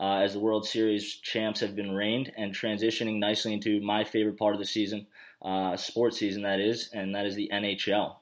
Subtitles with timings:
[0.00, 4.38] uh, as the World Series champs have been reigned and transitioning nicely into my favorite
[4.38, 5.06] part of the season,
[5.42, 8.16] uh, sports season that is, and that is the NHL.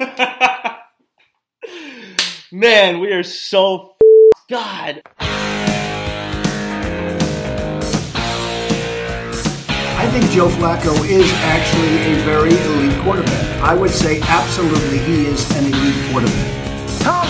[2.52, 3.94] Man, we are so
[4.48, 5.02] God.
[9.98, 13.62] I think Joe Flacco is actually a very elite quarterback.
[13.62, 16.55] I would say absolutely he is an elite quarterback.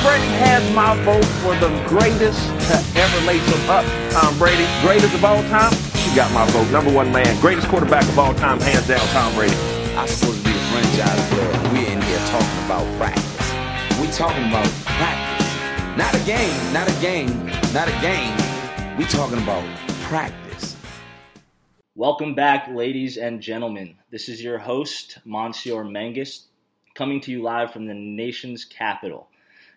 [0.07, 3.85] Tom Brady has my vote for the greatest to ever lace them up.
[4.13, 5.73] Tom Brady, greatest of all time.
[5.97, 6.71] She got my vote.
[6.71, 9.57] Number one man, greatest quarterback of all time, hands down, Tom Brady.
[9.97, 11.73] I'm supposed to be a franchise player.
[11.73, 14.01] We're in here talking about practice.
[14.01, 15.99] We talking about practice.
[15.99, 18.97] Not a game, not a game, not a game.
[18.97, 19.65] We talking about
[20.03, 20.77] practice.
[21.97, 23.97] Welcome back, ladies and gentlemen.
[24.11, 26.47] This is your host, Monsieur Mangus,
[26.95, 29.31] coming to you live from the nation's capital.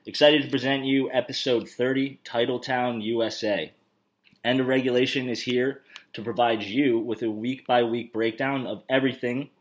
[0.10, 3.72] Excited to present you episode 30, Titletown, USA.
[4.44, 5.82] End of Regulation is here
[6.14, 9.52] to provide you with a week by week breakdown of everything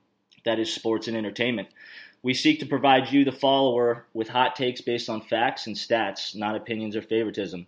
[0.46, 1.68] that is sports and entertainment.
[2.22, 6.34] We seek to provide you, the follower, with hot takes based on facts and stats,
[6.34, 7.66] not opinions or favoritism.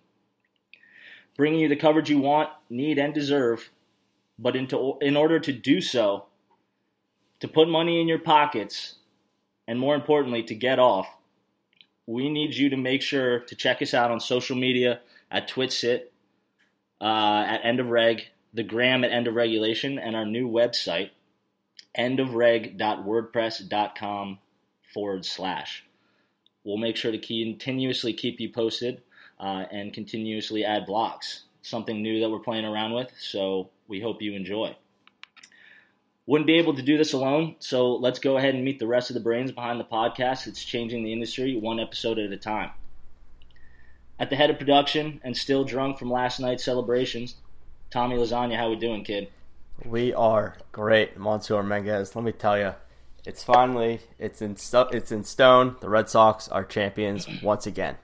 [1.36, 3.68] Bringing you the coverage you want, need, and deserve,
[4.38, 6.28] but into, in order to do so,
[7.40, 8.94] to put money in your pockets,
[9.68, 11.18] and more importantly, to get off,
[12.10, 14.98] we need you to make sure to check us out on social media
[15.30, 16.06] at Twitsit,
[17.00, 21.10] uh, at End of Reg, the Gram at End of Regulation, and our new website,
[21.96, 24.38] endofreg.wordpress.com
[24.92, 25.84] forward slash.
[26.64, 29.02] We'll make sure to continuously keep you posted
[29.38, 31.44] uh, and continuously add blocks.
[31.62, 34.74] Something new that we're playing around with, so we hope you enjoy.
[36.30, 39.10] Wouldn't be able to do this alone, so let's go ahead and meet the rest
[39.10, 42.70] of the brains behind the podcast that's changing the industry one episode at a time.
[44.16, 47.34] At the head of production and still drunk from last night's celebrations,
[47.90, 49.28] Tommy Lasagna, how we doing, kid?
[49.84, 52.14] We are great, Monsieur Menges.
[52.14, 52.74] Let me tell you,
[53.26, 55.74] it's finally it's in sto- it's in stone.
[55.80, 57.96] The Red Sox are champions once again.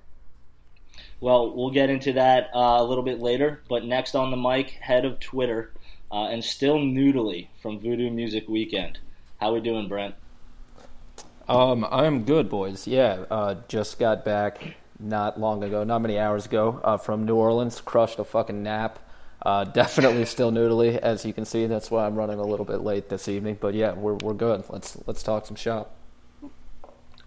[1.21, 3.63] Well, we'll get into that uh, a little bit later.
[3.69, 5.71] But next on the mic, head of Twitter
[6.11, 8.99] uh, and still noodly from Voodoo Music Weekend.
[9.41, 10.15] How we doing, Brent?
[11.49, 12.87] Um, I'm good, boys.
[12.87, 17.37] Yeah, uh, just got back not long ago, not many hours ago, uh, from New
[17.37, 17.81] Orleans.
[17.81, 18.99] Crushed a fucking nap.
[19.43, 21.67] Uh, definitely still noodly, as you can see.
[21.67, 23.59] That's why I'm running a little bit late this evening.
[23.61, 24.65] But yeah, we're we're good.
[24.69, 25.95] Let's let's talk some shop.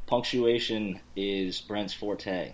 [0.08, 2.54] Punctuation is Brent's forte.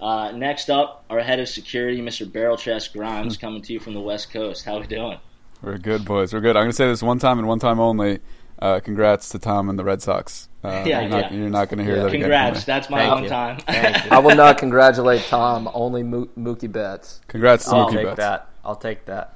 [0.00, 2.30] Uh, next up, our head of security, Mr.
[2.30, 4.64] Barrel Chest Grimes, coming to you from the West Coast.
[4.64, 5.18] How we doing?
[5.62, 6.32] We're good, boys.
[6.32, 6.56] We're good.
[6.56, 8.20] I'm going to say this one time and one time only.
[8.58, 10.48] Uh, congrats to Tom and the Red Sox.
[10.62, 11.48] Uh, Yeah, you're not, yeah.
[11.48, 12.02] not going to hear Yeah.
[12.04, 12.62] that Congrats.
[12.62, 12.64] again.
[12.66, 13.28] That's my Thank own you.
[13.30, 13.58] time.
[14.10, 15.70] I will not congratulate Tom.
[15.72, 17.20] Only Mo- Mookie Betts.
[17.28, 18.16] Congrats to I'll Mookie take Betts.
[18.18, 18.48] that.
[18.64, 19.34] I'll take that.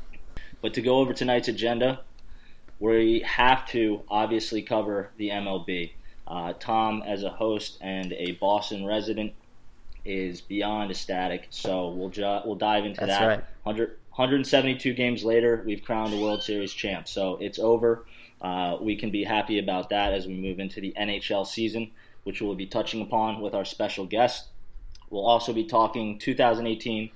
[0.61, 2.01] But to go over tonight's agenda,
[2.81, 5.93] we have to obviously cover the MLB.
[6.27, 9.33] Uh, Tom, as a host and a Boston resident,
[10.05, 11.47] is beyond ecstatic.
[11.51, 13.27] So we'll ju- we'll dive into That's that.
[13.27, 13.45] right.
[13.63, 17.09] 100, 172 games later, we've crowned a World Series champ.
[17.09, 18.07] So it's over.
[18.41, 21.91] Uh, we can be happy about that as we move into the NHL season,
[22.25, 24.49] which we'll be touching upon with our special guest.
[25.11, 27.11] We'll also be talking 2018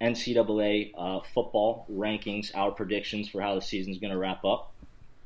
[0.00, 4.74] NCAA uh, football rankings, our predictions for how the season's going to wrap up,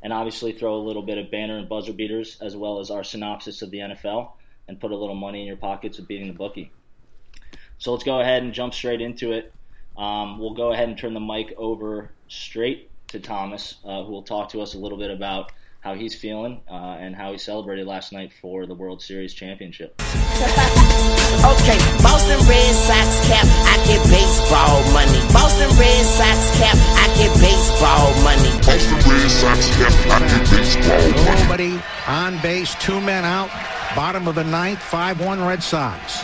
[0.02, 3.02] and obviously throw a little bit of banner and buzzer beaters as well as our
[3.02, 4.30] synopsis of the NFL
[4.68, 6.70] and put a little money in your pockets with beating the bookie.
[7.80, 9.54] So let's go ahead and jump straight into it.
[9.96, 14.22] Um, we'll go ahead and turn the mic over straight to Thomas, uh, who will
[14.22, 17.86] talk to us a little bit about how he's feeling uh, and how he celebrated
[17.86, 20.00] last night for the World Series championship.
[21.30, 25.20] Okay, Boston Red Sox cap, I get baseball money.
[25.32, 28.50] Boston Red Sox cap, I get baseball money.
[28.66, 31.40] Boston Red Sox cap, I get baseball money.
[31.40, 33.48] Nobody on base, two men out.
[33.94, 36.20] Bottom of the ninth, 5-1 Red Sox.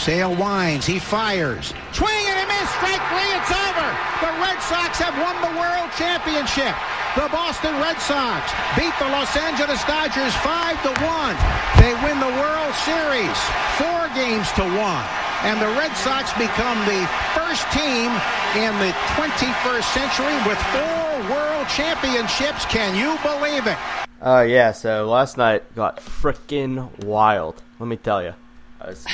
[0.00, 1.76] Sale winds, he fires.
[1.92, 3.88] Swing and a miss, strike three, it's over.
[4.24, 6.72] The Red Sox have won the World Championship.
[7.20, 8.48] The Boston Red Sox
[8.80, 11.36] beat the Los Angeles Dodgers 5 to 1.
[11.84, 13.36] They win the World Series
[13.76, 14.80] 4 games to 1.
[15.44, 17.04] And the Red Sox become the
[17.36, 18.08] first team
[18.56, 22.64] in the 21st century with four World Championships.
[22.72, 23.76] Can you believe it?
[24.24, 24.72] Uh, yeah.
[24.72, 27.60] So last night got freaking wild.
[27.78, 28.32] Let me tell you,
[28.80, 29.04] I was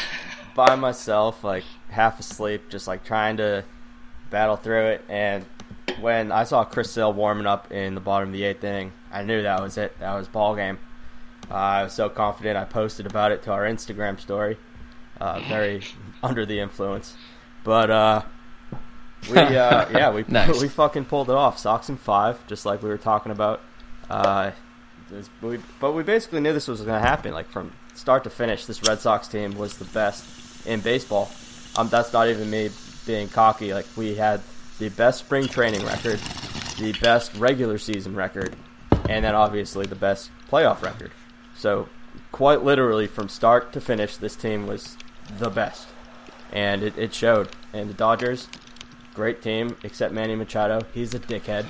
[0.57, 3.65] by myself, like half asleep, just like trying to
[4.31, 5.05] battle through it.
[5.09, 5.45] And
[6.01, 9.23] when I saw Chris Sale warming up in the bottom of the eighth inning, I
[9.23, 9.97] knew that was it.
[10.01, 10.79] That was ball game.
[11.49, 12.57] Uh, I was so confident.
[12.57, 14.57] I posted about it to our Instagram story.
[15.21, 15.83] Uh, very
[16.23, 17.15] under the influence,
[17.63, 18.23] But uh,
[19.31, 20.61] we uh, yeah we Nice.
[20.61, 21.59] we fucking pulled it off.
[21.59, 23.61] Sox in five, just like we were talking about.
[24.11, 24.51] Uh,
[25.11, 27.33] this- but we, but we basically knew this was going to happen.
[27.33, 30.25] Like from start to finish, this Red Sox team was the best
[30.67, 31.31] in baseball.
[31.77, 32.71] Um, that's not even me
[33.07, 33.73] being cocky.
[33.73, 34.41] Like we had
[34.79, 36.21] the best spring training record,
[36.79, 38.55] the best regular season record,
[39.09, 41.11] and then obviously the best playoff record.
[41.57, 41.89] So
[42.33, 44.97] quite literally from start to finish, this team was
[45.39, 45.89] the best,
[46.53, 47.49] and it, it showed.
[47.73, 48.49] And the Dodgers,
[49.15, 50.83] great team, except Manny Machado.
[50.93, 51.67] He's a dickhead,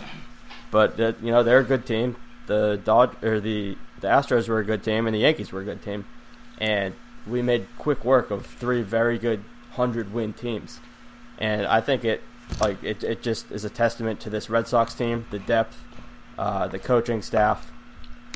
[0.70, 2.16] but uh, you know they're a good team.
[2.46, 5.64] The Dod or the the Astros were a good team, and the Yankees were a
[5.64, 6.04] good team,
[6.58, 6.94] and
[7.26, 10.80] we made quick work of three very good hundred win teams,
[11.38, 12.22] and I think it
[12.60, 15.84] like it, it just is a testament to this Red Sox team, the depth,
[16.38, 17.72] uh, the coaching staff.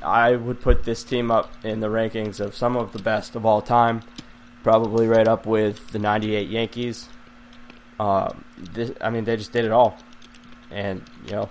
[0.03, 3.45] I would put this team up in the rankings of some of the best of
[3.45, 4.03] all time,
[4.63, 7.09] probably right up with the '98 Yankees.
[7.99, 9.99] Um, this, I mean, they just did it all,
[10.71, 11.49] and you know,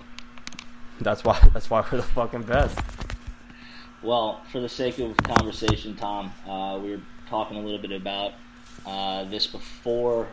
[1.00, 2.78] that's why that's why we're the fucking best.
[4.02, 8.32] Well, for the sake of conversation, Tom, uh, we were talking a little bit about
[8.84, 10.28] uh, this before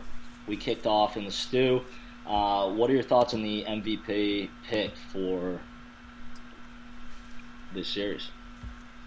[0.46, 1.80] we kicked off in the stew.
[2.26, 5.60] Uh, what are your thoughts on the MVP pick for
[7.72, 8.30] this series?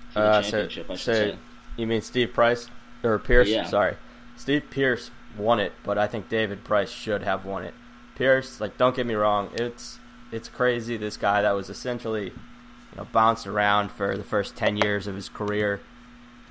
[0.10, 1.36] For the Uh, so, I should so say.
[1.78, 2.68] you mean Steve Price
[3.04, 3.50] or Pearce?
[3.50, 3.66] Yeah.
[3.66, 3.98] Sorry,
[4.36, 7.74] Steve Pearce won it, but I think David Price should have won it.
[8.16, 10.00] Pearce, like, don't get me wrong, it's
[10.32, 10.98] it's crazy.
[10.98, 15.16] This guy that was essentially, you know, bounced around for the first ten years of
[15.16, 15.82] his career,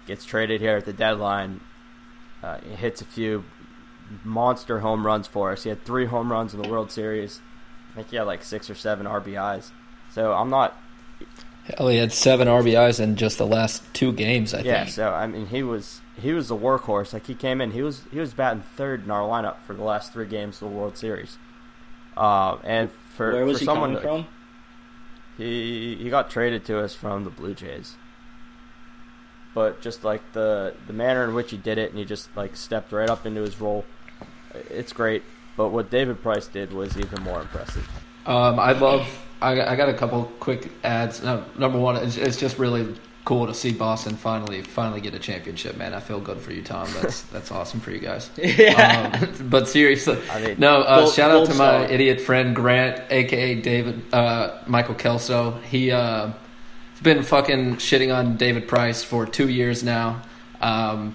[0.07, 1.61] gets traded here at the deadline,
[2.43, 3.45] uh, hits a few
[4.25, 5.63] monster home runs for us.
[5.63, 7.41] He had three home runs in the World Series.
[7.93, 9.71] I think he had like six or seven RBIs.
[10.13, 10.77] So I'm not
[11.65, 14.55] Hell, he had seven RBIs in just the last two games.
[14.55, 14.67] I think.
[14.67, 14.95] yeah, think.
[14.95, 17.13] so I mean, he was he was the workhorse.
[17.13, 19.83] Like he came in, he was he was batting third in our lineup for the
[19.83, 21.39] last three games of the World Series.
[22.17, 24.27] Uh, and for Where was for he someone coming from?
[25.37, 27.97] he he got traded to us from the Blue Jays.
[29.55, 32.55] But just like the the manner in which he did it, and he just like
[32.57, 33.85] stepped right up into his role,
[34.71, 35.23] it's great.
[35.57, 37.89] But what David Price did was even more impressive.
[38.27, 39.07] Um, I love.
[39.43, 41.23] I, got- I got a couple quick ads.
[41.23, 42.95] No, number one, it's, it's just really
[43.25, 45.77] cool to see Boston finally finally get a championship.
[45.77, 46.89] Man, I feel good for you, Tom.
[47.01, 48.31] That's that's awesome for you guys.
[48.39, 49.19] Yeah.
[49.23, 50.83] Um, but seriously, I mean, no.
[50.83, 51.91] Uh, shout out to my star.
[51.91, 55.53] idiot friend Grant, aka David uh, Michael Kelso.
[55.69, 56.33] He uh,
[57.03, 60.23] been fucking shitting on David Price for two years now.
[60.61, 61.15] Um,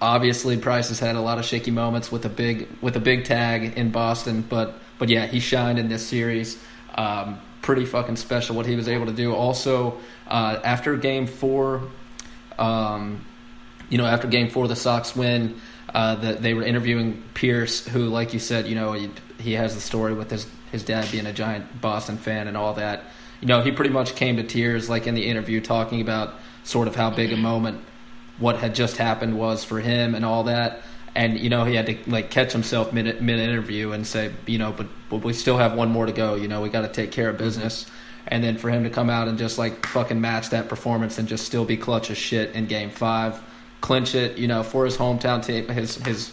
[0.00, 3.24] obviously Price has had a lot of shaky moments with a big with a big
[3.24, 6.62] tag in Boston, but but yeah, he shined in this series.
[6.94, 9.32] Um, pretty fucking special what he was able to do.
[9.32, 11.82] Also, uh, after Game Four,
[12.58, 13.24] um,
[13.88, 15.60] you know, after Game Four, the Sox win.
[15.94, 19.74] Uh, that they were interviewing Pearce, who, like you said, you know, he, he has
[19.74, 23.04] the story with his his dad being a giant Boston fan and all that.
[23.42, 26.34] You know, he pretty much came to tears, like in the interview, talking about
[26.64, 27.84] sort of how big a moment
[28.38, 30.82] what had just happened was for him and all that.
[31.14, 34.58] And you know, he had to like catch himself mid mid interview and say, you
[34.58, 36.36] know, but but we still have one more to go.
[36.36, 37.86] You know, we got to take care of business.
[38.28, 41.28] And then for him to come out and just like fucking match that performance and
[41.28, 43.42] just still be clutch as shit in Game Five,
[43.80, 44.38] clinch it.
[44.38, 46.32] You know, for his hometown team, his his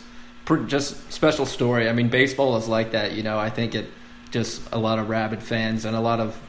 [0.68, 1.90] just special story.
[1.90, 3.14] I mean, baseball is like that.
[3.14, 3.88] You know, I think it
[4.32, 6.40] just a lot of rabid fans and a lot of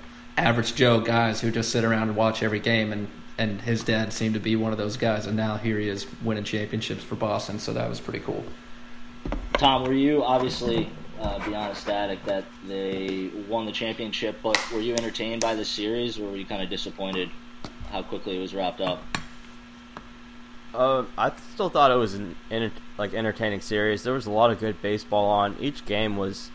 [0.40, 4.12] average Joe guys who just sit around and watch every game and and his dad
[4.12, 7.14] seemed to be one of those guys and now here he is winning championships for
[7.14, 8.44] Boston so that was pretty cool.
[9.54, 14.94] Tom, were you obviously uh, beyond ecstatic that they won the championship, but were you
[14.94, 17.30] entertained by the series, or were you kind of disappointed
[17.90, 19.02] how quickly it was wrapped up?
[20.72, 24.02] Uh, I still thought it was an enter- like entertaining series.
[24.02, 25.56] There was a lot of good baseball on.
[25.60, 26.50] Each game was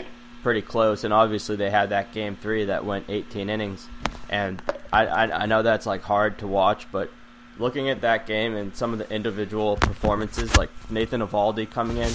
[0.46, 3.88] pretty close, and obviously they had that game three that went 18 innings.
[4.30, 4.62] And
[4.94, 7.10] I, I I know that's like hard to watch, but
[7.58, 12.12] looking at that game and some of the individual performances, like Nathan Eovaldi coming in,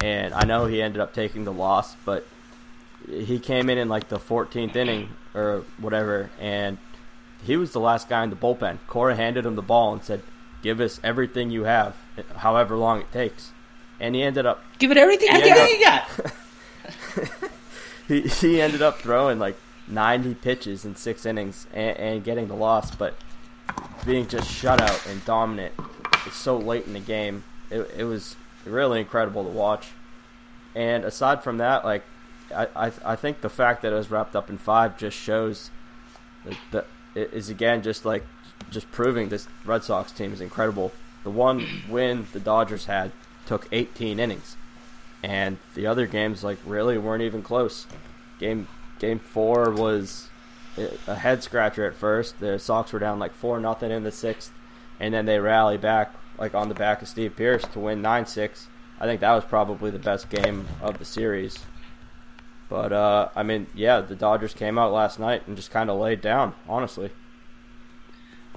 [0.00, 2.26] and I know he ended up taking the loss, but
[3.08, 6.76] he came in in like the 14th inning or whatever, and
[7.42, 8.80] he was the last guy in the bullpen.
[8.86, 10.20] Cora handed him the ball and said,
[10.60, 11.96] "Give us everything you have,
[12.36, 13.52] however long it takes."
[13.98, 16.32] And he ended up Give it everything you Everything you got.
[18.08, 19.56] He he ended up throwing like
[19.88, 23.14] 90 pitches in six innings and, and getting the loss, but
[24.04, 25.74] being just shut out and dominant
[26.30, 29.88] so late in the game, it, it was really incredible to watch.
[30.74, 32.04] And aside from that, like
[32.54, 35.70] I, I I think the fact that it was wrapped up in five just shows
[36.44, 38.24] that, that it is again just like
[38.70, 40.92] just proving this Red Sox team is incredible.
[41.24, 43.12] The one win the Dodgers had
[43.46, 44.56] took 18 innings.
[45.22, 47.86] And the other games like really weren't even close.
[48.38, 48.66] Game
[48.98, 50.28] game four was
[51.06, 52.40] a head scratcher at first.
[52.40, 54.52] The Sox were down like four nothing in the sixth,
[54.98, 58.26] and then they rally back like on the back of Steve Pearce to win nine
[58.26, 58.68] six.
[59.00, 61.58] I think that was probably the best game of the series.
[62.68, 66.00] But uh, I mean, yeah, the Dodgers came out last night and just kind of
[66.00, 66.54] laid down.
[66.68, 67.10] Honestly,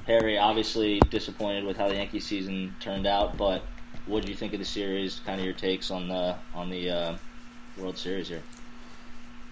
[0.08, 3.64] Harry obviously disappointed with how the Yankee season turned out, but
[4.06, 5.20] what did you think of the series?
[5.26, 7.18] Kind of your takes on the on the uh,
[7.78, 8.44] World Series here.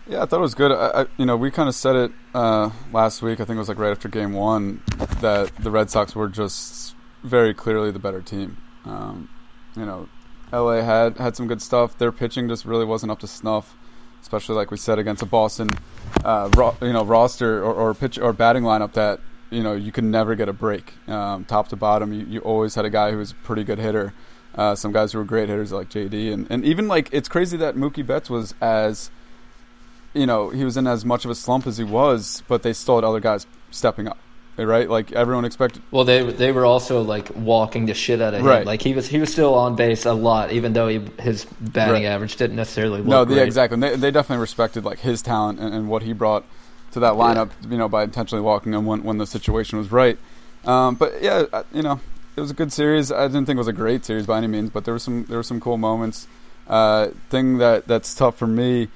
[0.08, 0.72] Yeah, I thought it was good.
[0.72, 3.40] I, I, you know, we kind of said it uh, last week.
[3.40, 4.82] I think it was like right after Game One
[5.22, 8.58] that the Red Sox were just very clearly the better team.
[8.86, 9.30] Um,
[9.78, 10.10] you know,
[10.52, 11.98] LA had had some good stuff.
[11.98, 13.76] Their pitching just really wasn't up to snuff,
[14.22, 15.70] especially like we said against a Boston,
[16.24, 19.94] uh, ro- you know, roster or, or pitch or batting lineup that you know you
[19.94, 22.12] could never get a break, um, top to bottom.
[22.12, 24.14] You, you always had a guy who was a pretty good hitter.
[24.56, 27.58] Uh, some guys who were great hitters like JD, and, and even like it's crazy
[27.58, 29.10] that Mookie Betts was as
[30.14, 32.72] you know, he was in as much of a slump as he was, but they
[32.74, 34.18] still had other guys stepping up.
[34.56, 35.82] Right, like everyone expected.
[35.90, 38.46] Well, they they were also like walking the shit out of him.
[38.46, 38.64] Right.
[38.64, 42.04] Like he was he was still on base a lot, even though he, his batting
[42.04, 42.06] Right.
[42.06, 43.38] average didn't necessarily look No, great.
[43.38, 43.74] yeah, exactly.
[43.74, 46.46] And they, they definitely respected like his talent and, and what he brought
[46.92, 47.50] to that lineup.
[47.68, 50.20] You know, by intentionally walking him when when the situation was right.
[50.66, 52.00] Um, but yeah, you know,
[52.36, 53.12] it was a good series.
[53.12, 55.26] I didn't think it was a great series by any means, but there was some
[55.26, 56.28] there were some cool moments.
[56.68, 58.88] Uh, thing that that's tough for me.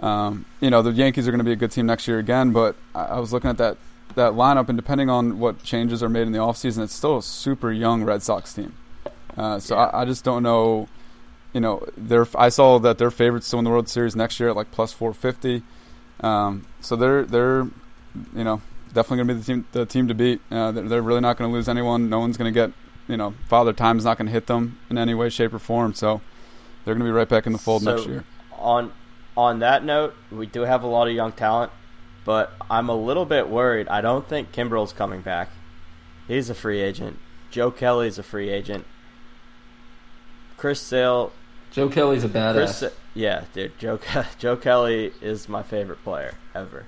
[0.00, 2.52] Um, you know, the Yankees are going to be a good team next year again,
[2.52, 3.78] but I, I was looking at that
[4.14, 7.22] that lineup, and depending on what changes are made in the offseason, it's still a
[7.22, 8.74] super young Red Sox team.
[9.36, 10.88] Uh, so I, I just don't know.
[11.52, 14.50] You know, they're, I saw that they're favorites to win the World Series next year
[14.50, 15.62] at like plus 450.
[16.20, 17.62] Um, so they're they're
[18.34, 18.60] you know
[18.92, 20.40] definitely going to be the team the team to beat.
[20.50, 22.08] Uh, they're, they're really not going to lose anyone.
[22.08, 22.72] No one's going to get
[23.08, 25.94] you know Father Time's not going to hit them in any way, shape, or form.
[25.94, 26.20] So
[26.84, 28.24] they're going to be right back in the fold So, next year.
[28.58, 28.92] On
[29.36, 31.72] on that note, we do have a lot of young talent,
[32.24, 33.88] but I'm a little bit worried.
[33.88, 35.48] I don't think Kimbrel's coming back.
[36.28, 37.18] He's a free agent.
[37.50, 38.86] Joe Kelly's a free agent.
[40.56, 41.32] Chris Sale,
[41.72, 42.78] Joe Kelly's a badass.
[42.78, 43.78] Chris, yeah, dude.
[43.78, 43.98] Joe
[44.38, 46.86] Joe Kelly is my favorite player ever.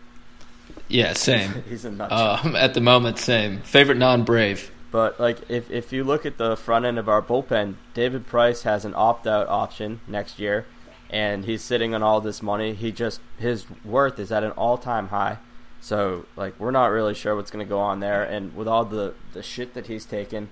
[0.88, 1.62] yeah, same.
[1.68, 2.40] He's a nutshell.
[2.44, 3.60] Um, at the moment, same.
[3.62, 4.70] Favorite non-brave.
[4.90, 8.62] But like, if if you look at the front end of our bullpen, David Price
[8.62, 10.66] has an opt out option next year,
[11.10, 12.72] and he's sitting on all this money.
[12.72, 15.38] He just his worth is at an all time high.
[15.80, 18.22] So like, we're not really sure what's going to go on there.
[18.22, 20.48] And with all the the shit that he's taken,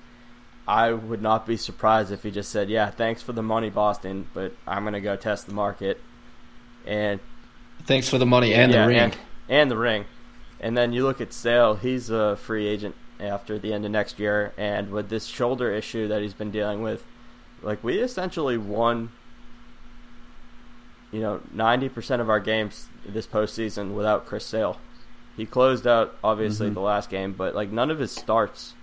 [0.66, 4.26] I would not be surprised if he just said, "Yeah, thanks for the money, Boston,
[4.34, 6.00] but I'm going to go test the market."
[6.86, 7.20] And
[7.84, 8.98] Thanks for the money and yeah, the ring.
[8.98, 9.16] and,
[9.48, 10.04] and the ring.
[10.60, 14.18] And then you look at Sale; he's a free agent after the end of next
[14.18, 17.04] year, and with this shoulder issue that he's been dealing with,
[17.62, 19.10] like we essentially won,
[21.12, 24.78] you know, ninety percent of our games this postseason without Chris Sale.
[25.36, 26.74] He closed out obviously Mhm.
[26.74, 28.74] the last game, but like none of his starts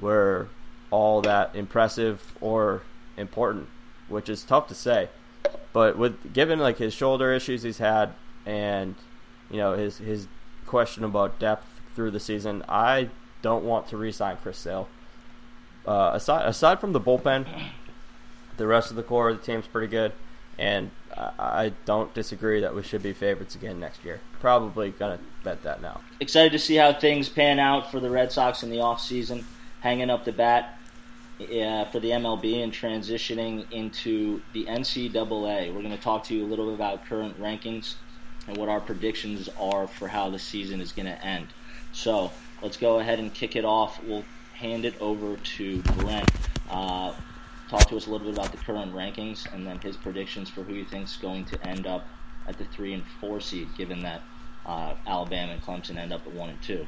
[0.00, 0.48] were
[0.90, 2.82] all that impressive or
[3.16, 3.68] important,
[4.08, 5.08] which is tough to say.
[5.72, 8.10] But with given like his shoulder issues he's had
[8.44, 8.94] and
[9.50, 10.26] you know his his
[10.66, 13.08] question about depth through the season, I
[13.42, 14.88] don't want to re-sign Chris Sale.
[15.86, 17.46] Uh, aside aside from the bullpen,
[18.56, 20.12] the rest of the core of the team's pretty good,
[20.58, 24.20] and I, I don't disagree that we should be favorites again next year.
[24.40, 26.00] Probably gonna bet that now.
[26.18, 29.44] Excited to see how things pan out for the Red Sox in the offseason,
[29.80, 30.76] hanging up the bat
[31.40, 35.72] uh, for the MLB and transitioning into the NCAA.
[35.72, 37.94] We're going to talk to you a little bit about current rankings
[38.48, 41.48] and what our predictions are for how the season is going to end.
[41.92, 42.32] So
[42.62, 44.02] let's go ahead and kick it off.
[44.02, 46.30] We'll hand it over to Brent.
[46.70, 47.12] Uh,
[47.68, 50.62] talk to us a little bit about the current rankings and then his predictions for
[50.62, 52.06] who he thinks is going to end up
[52.48, 54.22] at the three and four seed, given that
[54.64, 56.86] uh, Alabama and Clemson end up at one and two.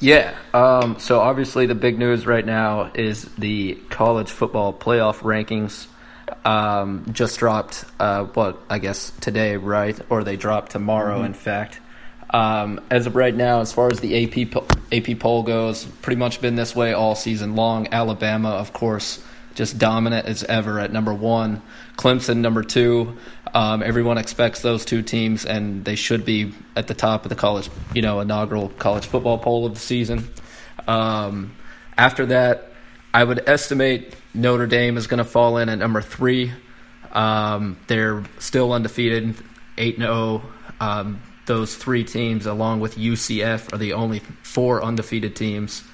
[0.00, 0.34] Yeah.
[0.54, 5.86] Um, so obviously, the big news right now is the college football playoff rankings.
[6.44, 7.84] Um, just dropped.
[7.98, 9.98] Uh, what I guess today, right?
[10.08, 11.22] Or they dropped tomorrow.
[11.22, 11.26] Mhm.
[11.26, 11.80] In fact,
[12.32, 16.40] um, as of right now, as far as the AP AP poll goes, pretty much
[16.40, 17.88] been this way all season long.
[17.92, 19.22] Alabama, of course,
[19.54, 21.62] just dominant as ever at number one.
[21.96, 23.16] Clemson number two.
[23.54, 27.34] Um, everyone expects those two teams, and they should be at the top of the
[27.34, 30.30] college, you know, inaugural college football poll of the season.
[30.88, 31.54] Um,
[31.98, 32.72] after that,
[33.12, 36.50] I would estimate Notre Dame is going to fall in at number three.
[37.12, 39.34] Um, they're still undefeated,
[39.76, 40.42] eight and zero.
[41.52, 45.84] Those three teams, along with UCF, are the only four undefeated teams.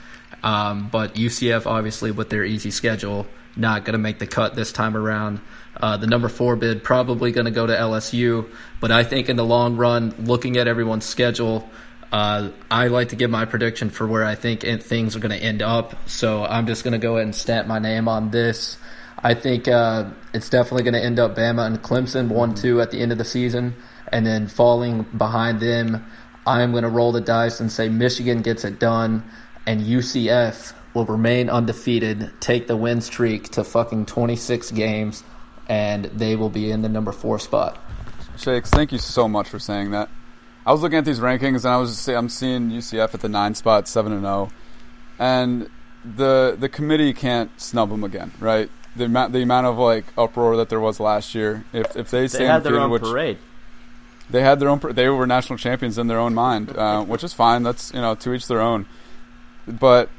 [0.40, 4.70] Um, but UCF, obviously, with their easy schedule, not going to make the cut this
[4.70, 5.40] time around.
[5.76, 8.48] Uh, the number four bid probably going to go to LSU,
[8.78, 11.68] but I think in the long run, looking at everyone's schedule,
[12.12, 15.44] uh, I like to give my prediction for where I think things are going to
[15.44, 16.08] end up.
[16.08, 18.78] So I'm just going to go ahead and stamp my name on this.
[19.20, 22.92] I think uh, it's definitely going to end up Bama and Clemson one two at
[22.92, 23.74] the end of the season,
[24.12, 26.04] and then falling behind them.
[26.46, 29.22] I'm going to roll the dice and say Michigan gets it done,
[29.66, 35.22] and UCF will remain undefeated, take the win streak to fucking 26 games,
[35.68, 37.78] and they will be in the number four spot.
[38.38, 40.08] Shakes, thank you so much for saying that.
[40.64, 43.28] I was looking at these rankings and I was just, I'm seeing UCF at the
[43.28, 44.50] nine spot, seven and zero,
[45.18, 45.70] and
[46.04, 48.70] the the committee can't snub them again, right?
[48.94, 51.64] The amount the amount of like uproar that there was last year.
[51.72, 53.38] If if they stay They had their own which parade.
[54.30, 57.32] They had their own, they were national champions in their own mind, uh, which is
[57.32, 57.62] fine.
[57.62, 58.86] That's you know to each their own.
[59.66, 60.10] But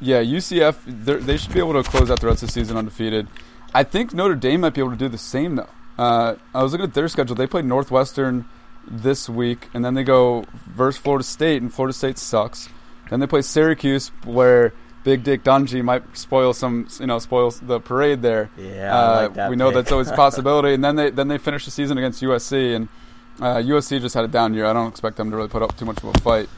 [0.00, 3.28] yeah, UCF they're- should be able to close out the rest of the season undefeated.
[3.74, 5.68] I think Notre Dame might be able to do the same though.
[5.98, 7.36] Uh, I was looking at their schedule.
[7.36, 8.46] They play Northwestern
[8.90, 12.68] this week, and then they go versus Florida State, and Florida State sucks.
[13.10, 14.72] Then they play Syracuse, where
[15.04, 18.50] Big Dick Dungey might spoil some, you know, spoil the parade there.
[18.56, 19.74] Yeah, uh, like that we know pick.
[19.76, 20.74] that's always a possibility.
[20.74, 22.88] and then they then they finish the season against USC, and
[23.40, 24.66] uh, USC just had a down year.
[24.66, 26.48] I don't expect them to really put up too much of a fight.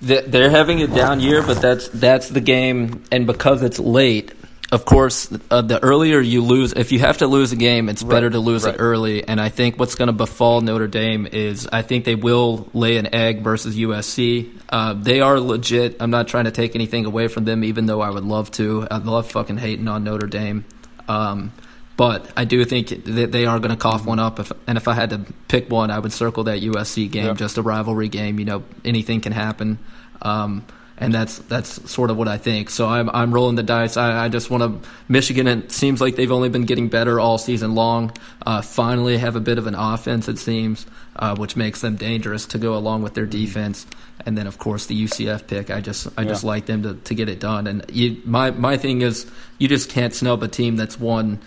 [0.00, 4.32] They- They're having a down year, but that's that's the game, and because it's late,
[4.70, 8.02] of course, uh, the earlier you lose, if you have to lose a game, it's
[8.02, 8.74] better to lose right.
[8.74, 9.26] it early.
[9.26, 12.98] And I think what's going to befall Notre Dame is I think they will lay
[12.98, 14.50] an egg versus USC.
[14.68, 15.96] Uh, they are legit.
[16.00, 18.86] I'm not trying to take anything away from them, even though I would love to.
[18.90, 20.66] I love fucking hating on Notre Dame.
[21.08, 21.50] Um,
[21.98, 24.38] but I do think that they are going to cough one up.
[24.38, 27.34] If, and if I had to pick one, I would circle that USC game, Yeah.
[27.34, 28.38] just a rivalry game.
[28.38, 29.78] You know, anything can happen.
[30.22, 30.64] Um,
[31.00, 32.70] and that's that's sort of what I think.
[32.70, 33.96] So I'm I'm rolling the dice.
[33.96, 35.46] I, I just want to Michigan.
[35.46, 38.12] It seems like they've only been getting better all season long.
[38.46, 40.28] Uh, finally, have a bit of an offense.
[40.28, 40.86] It seems,
[41.16, 43.86] uh, which makes them dangerous to go along with their defense.
[44.26, 45.70] And then, of course, the UCF pick.
[45.70, 47.66] I just I just like them to, to get it done.
[47.68, 49.26] And you, my my thing is,
[49.58, 51.38] you just can't snub a team that's won,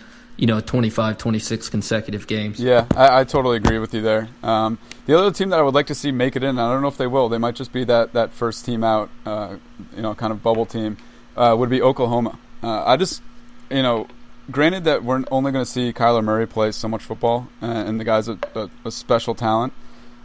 [0.42, 2.58] you know, 25, 26 consecutive games.
[2.58, 4.28] Yeah, I, I totally agree with you there.
[4.42, 4.76] Um,
[5.06, 6.88] the other team that I would like to see make it in, I don't know
[6.88, 7.28] if they will.
[7.28, 9.58] They might just be that, that first team out, uh,
[9.94, 10.96] you know, kind of bubble team.
[11.36, 12.40] Uh, would be Oklahoma.
[12.60, 13.22] Uh, I just,
[13.70, 14.08] you know,
[14.50, 18.00] granted that we're only going to see Kyler Murray play so much football, uh, and
[18.00, 19.72] the guy's a, a, a special talent.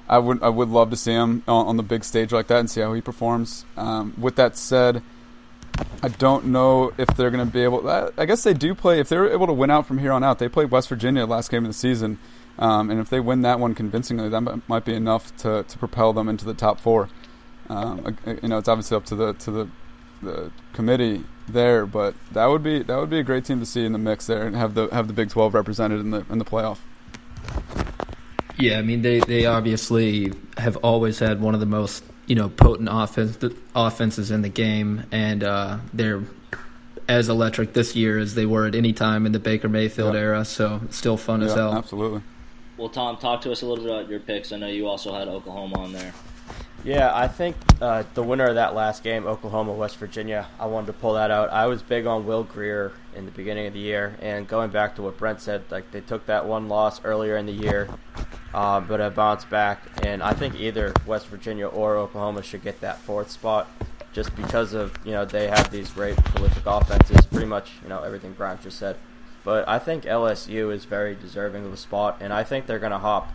[0.10, 2.58] I would I would love to see him on, on the big stage like that
[2.58, 3.66] and see how he performs.
[3.78, 5.04] Um, with that said,
[6.02, 7.90] I don't know if they're going to be able.
[7.90, 9.00] I, guess they do play.
[9.00, 11.50] If they're able to win out from here on out, they played West Virginia last
[11.50, 12.20] game of the season,
[12.60, 16.14] um, and if they win that one convincingly, that might- be enough to, to propel
[16.14, 17.10] them into the top four.
[17.70, 19.70] Um, you know, it's obviously up to the to the
[20.22, 23.86] the committee there, but that would be that would be a great team to see
[23.86, 26.38] in the mix there and have the have the Big Twelve represented in the in
[26.38, 26.78] the playoff.
[28.58, 32.50] Yeah, I mean they, they obviously have always had one of the most you know
[32.50, 33.38] potent offense
[33.76, 36.22] offenses in the game, and uh, they're
[37.10, 40.20] as electric this year as they were at any time in the Baker Mayfield Yeah.
[40.20, 40.46] era.
[40.46, 41.74] So still fun as hell.
[41.74, 42.22] absolutely.
[42.76, 44.52] Well, Tom, talk to us a little bit about your picks.
[44.52, 46.14] I know you also had Oklahoma on there.
[46.84, 50.88] Yeah, I think uh, the winner of that last game, Oklahoma West Virginia, I wanted
[50.88, 51.50] to pull that out.
[51.52, 54.96] I was big on Will Grier in the beginning of the year, and going back
[54.96, 57.90] to what Brent said, like they took that one loss earlier in the year,
[58.54, 62.80] uh, but have bounced back, and I think either West Virginia or Oklahoma should get
[62.82, 63.68] that fourth spot,
[64.14, 68.04] just because of you know they have these great prolific offenses, pretty much you know
[68.04, 68.98] everything Brian just said.
[69.44, 72.92] But I think LSU is very deserving of a spot, and I think they're going
[72.92, 73.32] to hop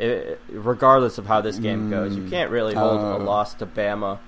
[0.00, 3.54] it, regardless of how this game goes, you Mm, can't really hold uh, a loss
[3.54, 4.18] to Bama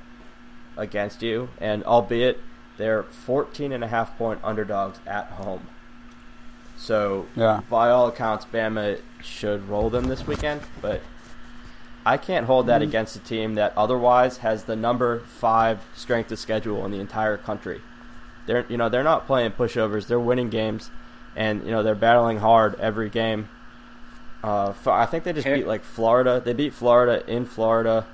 [0.77, 1.49] against you.
[1.61, 2.39] And albeit
[2.77, 5.67] they're 14 and a half point underdogs at home.
[6.77, 7.61] So, Yeah.
[7.71, 10.63] by all accounts, Bama should roll them this weekend.
[10.81, 11.01] But
[12.05, 16.39] I can't hold that against a team that otherwise has the number five strength of
[16.39, 17.81] schedule in the entire country.
[18.47, 20.09] They're you know they're not playing pushovers.
[20.09, 20.91] They're winning games,
[21.37, 23.49] and you know they're battling hard every game.
[24.43, 26.43] Uh, f- I think they just beat like Florida.
[26.45, 28.07] They beat Florida in Florida.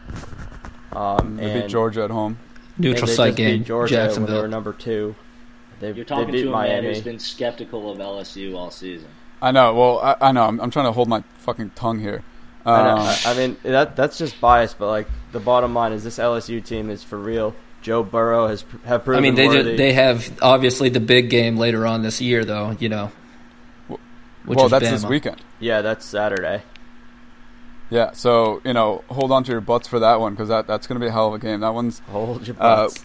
[0.93, 2.38] Um, They beat Georgia at home.
[2.79, 5.14] Neutral they site game, Georgia when they were number two.
[5.81, 6.88] They, You're they talking beat to a man Miami.
[6.88, 9.09] who's been skeptical of LSU all season.
[9.41, 9.75] I know.
[9.75, 10.45] Well, I, I know.
[10.45, 12.23] I'm, I'm trying to hold my fucking tongue here.
[12.67, 15.93] I, know, Um, I- I mean that that's just bias, but like the bottom line
[15.93, 17.55] is this LSU team is for real.
[17.81, 19.62] Joe Burrow has pr- have I mean, they worthy.
[19.71, 22.77] did, they have obviously the big game later on this year, though.
[22.81, 23.12] You know, which
[24.46, 25.40] well, is that's this weekend.
[25.61, 26.62] yeah, that's Saturday.
[27.90, 30.87] Yeah, so you know, hold on to your butts for that one because that, that's
[30.87, 31.61] going to be a hell of a game.
[31.61, 33.05] That one's Hold your Uh, butts.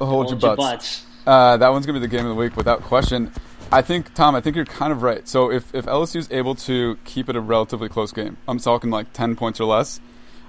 [0.00, 0.56] hold, your butts.
[0.56, 1.06] butts.
[1.26, 3.32] Uh, that one's going to be the game of the week without question.
[3.72, 5.26] I think Tom, I think you're kind of right.
[5.28, 8.90] So if if LSU is able to keep it a relatively close game, I'm talking
[8.90, 10.00] like ten points or less.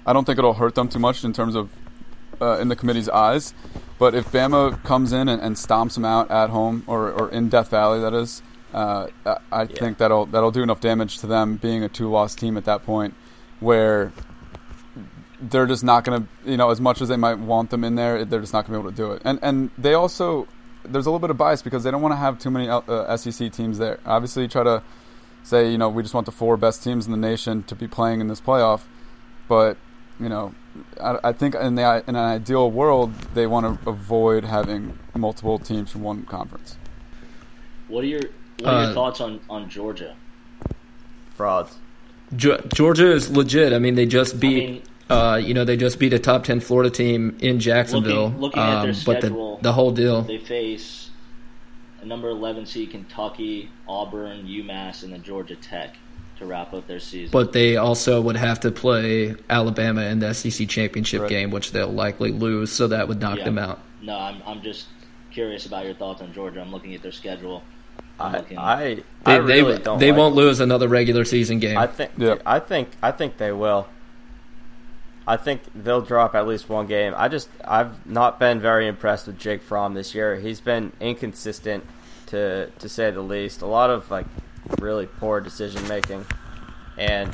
[0.05, 1.69] I don't think it'll hurt them too much in terms of
[2.41, 3.53] uh, in the committee's eyes.
[3.97, 7.49] But if Bama comes in and, and stomps them out at home or, or in
[7.49, 8.41] Death Valley, that is,
[8.73, 12.57] uh, I, I think that'll that'll do enough damage to them being a two-loss team
[12.57, 13.13] at that point,
[13.59, 14.11] where
[15.41, 17.95] they're just not going to, you know, as much as they might want them in
[17.95, 19.21] there, they're just not going to be able to do it.
[19.25, 20.47] And and they also
[20.83, 23.17] there's a little bit of bias because they don't want to have too many uh,
[23.17, 23.99] SEC teams there.
[24.05, 24.83] Obviously, try to
[25.43, 27.87] say, you know, we just want the four best teams in the nation to be
[27.87, 28.81] playing in this playoff,
[29.47, 29.77] but
[30.19, 30.53] you know,
[31.01, 35.59] I, I think in the in an ideal world, they want to avoid having multiple
[35.59, 36.77] teams from one conference.
[37.87, 38.21] What are your
[38.61, 40.15] What are your Uh, thoughts on on Georgia?
[41.35, 41.77] Frauds.
[42.35, 43.73] Ge- Georgia is legit.
[43.73, 44.69] I mean, they just beat.
[44.69, 48.25] mean- uh, you know, they just beat a top ten Florida team in Jacksonville.
[48.25, 50.21] Looking, looking at their um, but schedule, the the whole deal.
[50.21, 51.09] They face
[52.01, 55.95] a number eleven seed Kentucky, Auburn, UMass, and then Georgia Tech
[56.37, 57.31] to wrap up their season.
[57.31, 61.29] But they also would have to play Alabama in the SEC championship Right.
[61.29, 62.71] game, which they'll likely lose.
[62.71, 63.45] So that would knock Yeah.
[63.45, 63.79] them out.
[64.01, 64.85] no, I'm I'm just
[65.31, 66.61] curious about your thoughts on Georgia.
[66.61, 67.63] I'm looking at their schedule.
[68.19, 69.99] I'm I I, They really they, don't.
[69.99, 71.77] they like won't lose another regular season game.
[71.77, 72.11] I think.
[72.17, 72.35] Yeah.
[72.45, 72.89] I think.
[73.01, 73.87] I think they will.
[75.27, 77.13] I think they'll drop at least one game.
[77.15, 80.37] I just I've not been very impressed with Jake Fromm this year.
[80.37, 81.85] He's been inconsistent
[82.27, 83.61] to to say the least.
[83.61, 84.25] A lot of like
[84.79, 86.25] really poor decision making,
[86.97, 87.33] and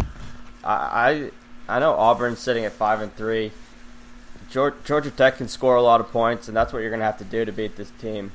[0.63, 1.31] I
[1.67, 3.51] I, I know Auburn's sitting at five and three.
[4.49, 7.05] Georgia, Georgia Tech can score a lot of points, and that's what you're going to
[7.05, 8.31] have to do to beat this team.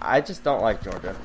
[0.00, 1.16] I just don't like Georgia.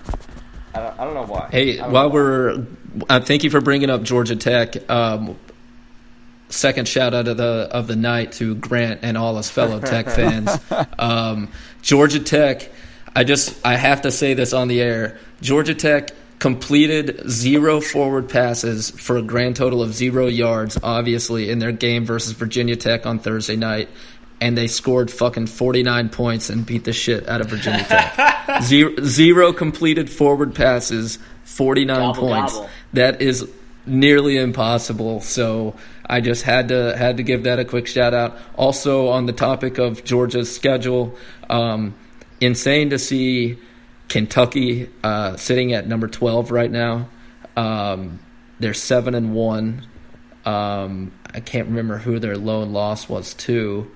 [0.74, 1.50] I don't, I don't know why.
[1.52, 2.14] Hey, while why.
[2.14, 2.66] we're,
[3.10, 4.90] uh, thank you for bringing up Georgia Tech.
[4.90, 5.38] Um,
[6.50, 10.06] second shout out of the of the night to Grant and all his fellow Tech
[10.10, 10.50] fans.
[10.98, 11.50] Um,
[11.82, 12.70] Georgia Tech,
[13.16, 15.20] I just I have to say this on the air.
[15.42, 20.78] Georgia Tech completed zero forward passes for a grand total of zero yards.
[20.82, 23.90] Obviously, in their game versus Virginia Tech on Thursday night.
[24.43, 28.62] And they scored fucking 49 points and beat the shit out of Virginia Tech.
[28.63, 32.53] zero, zero completed forward passes, 49 Gobble, points.
[32.53, 32.69] gobble.
[32.91, 33.49] That is
[33.86, 35.21] nearly impossible.
[35.21, 35.75] So
[36.06, 38.38] I just had to had to give that a quick shout out.
[38.56, 41.15] Also on the topic of Georgia's schedule,
[41.49, 41.95] um,
[42.41, 43.58] insane to see
[44.10, 47.08] Kentucky uh, sitting at number twelve right now.
[47.56, 48.19] Um,
[48.60, 49.88] they're seven and one.
[50.45, 53.89] Um, I can't remember who their lone loss was to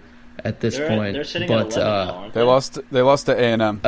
[0.43, 2.79] at this they're, point, they're sitting but at 11 uh, now, aren't They lost.
[2.91, 3.81] They lost to A and M.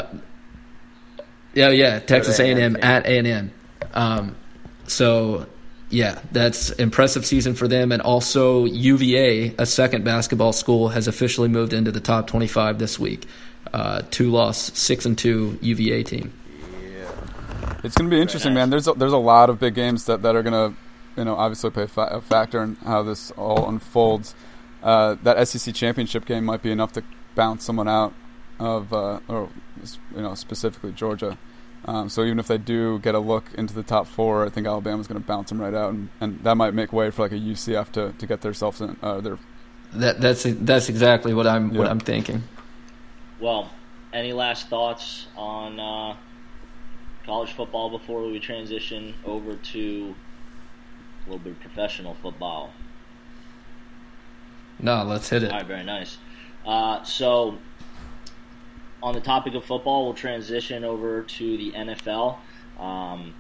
[1.54, 2.84] Yeah, yeah, Texas A A&M and M team.
[2.84, 3.52] at A and M.
[3.94, 4.36] Um,
[4.88, 5.48] so
[5.90, 11.48] yeah, that's impressive season for them, and also UVA, a second basketball school, has officially
[11.48, 13.26] moved into the top twenty-five this week.
[13.74, 16.34] Uh, two loss, six and two UVA team.
[16.82, 18.70] Yeah, It's going to be interesting, man.
[18.70, 20.78] There's a, there's a lot of big games that, that are going to,
[21.18, 24.34] you know, obviously play fa- a factor in how this all unfolds.
[24.82, 27.04] Uh, that SEC championship game might be enough to
[27.36, 28.14] bounce someone out
[28.60, 29.50] of, uh, or
[30.16, 31.38] you know, specifically Georgia.
[31.86, 34.68] Um, so even if they do get a look into the top four, I think
[34.68, 37.32] Alabama's going to bounce them right out, and, and that might make way for like
[37.32, 38.98] a UCF to, to get themselves in.
[39.02, 39.38] Uh, their
[39.94, 42.44] That that's that's exactly what I'm what I'm thinking.
[43.40, 43.72] Well,
[44.12, 46.18] any last thoughts on uh,
[47.26, 50.16] college football before we transition over to
[51.26, 52.74] a little bit of professional football?
[54.80, 55.52] No, let's hit it.
[55.52, 56.18] All right, very nice.
[56.66, 57.58] Uh, so,
[59.04, 62.38] on the topic of football, we'll transition over to the NFL.
[62.80, 63.34] Um,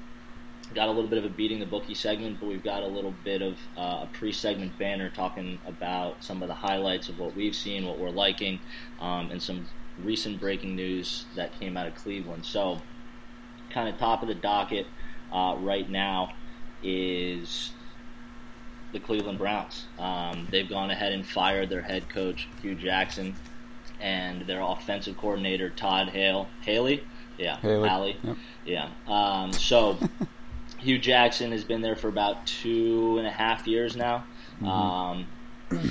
[0.73, 3.13] got a little bit of a beating the bookie segment, but we've got a little
[3.23, 7.55] bit of uh, a pre-segment banner talking about some of the highlights of what we've
[7.55, 8.59] seen, what we're liking,
[8.99, 9.65] um, and some
[10.03, 12.45] recent breaking news that came out of Cleveland.
[12.45, 12.81] So,
[13.69, 14.87] kind of top of the docket
[15.31, 16.33] uh, right now
[16.83, 17.71] is
[18.91, 19.85] the Cleveland Browns.
[19.97, 23.35] Um, they've gone ahead and fired their head coach Hue Jackson
[23.99, 27.03] and their offensive coordinator Todd Hale Haley.
[27.37, 27.89] Yeah, Haley.
[27.89, 28.17] Haley.
[28.23, 28.37] Yep.
[28.65, 28.89] Yeah.
[29.07, 29.97] Um, so
[30.79, 34.25] Hue Jackson has been there for about two and a half years now.
[34.65, 35.27] Um,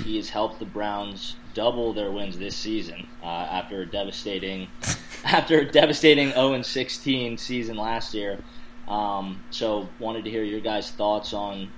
[0.03, 4.67] he has helped the Browns double their wins this season uh, after a devastating
[5.23, 8.39] after a devastating 0 and 16 season last year.
[8.87, 11.71] Um, so wanted to hear your guys' thoughts on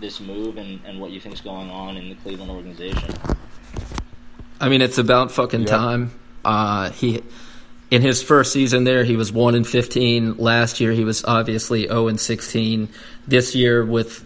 [0.00, 3.14] this move and, and what you think is going on in the Cleveland organization.
[4.60, 5.68] I mean, it's about fucking Yep.
[5.68, 6.10] time.
[6.44, 7.22] Uh, he
[7.90, 10.36] in his first season there, he was one and fifteen.
[10.36, 12.88] Last year, he was obviously zero and sixteen.
[13.26, 14.24] This year, with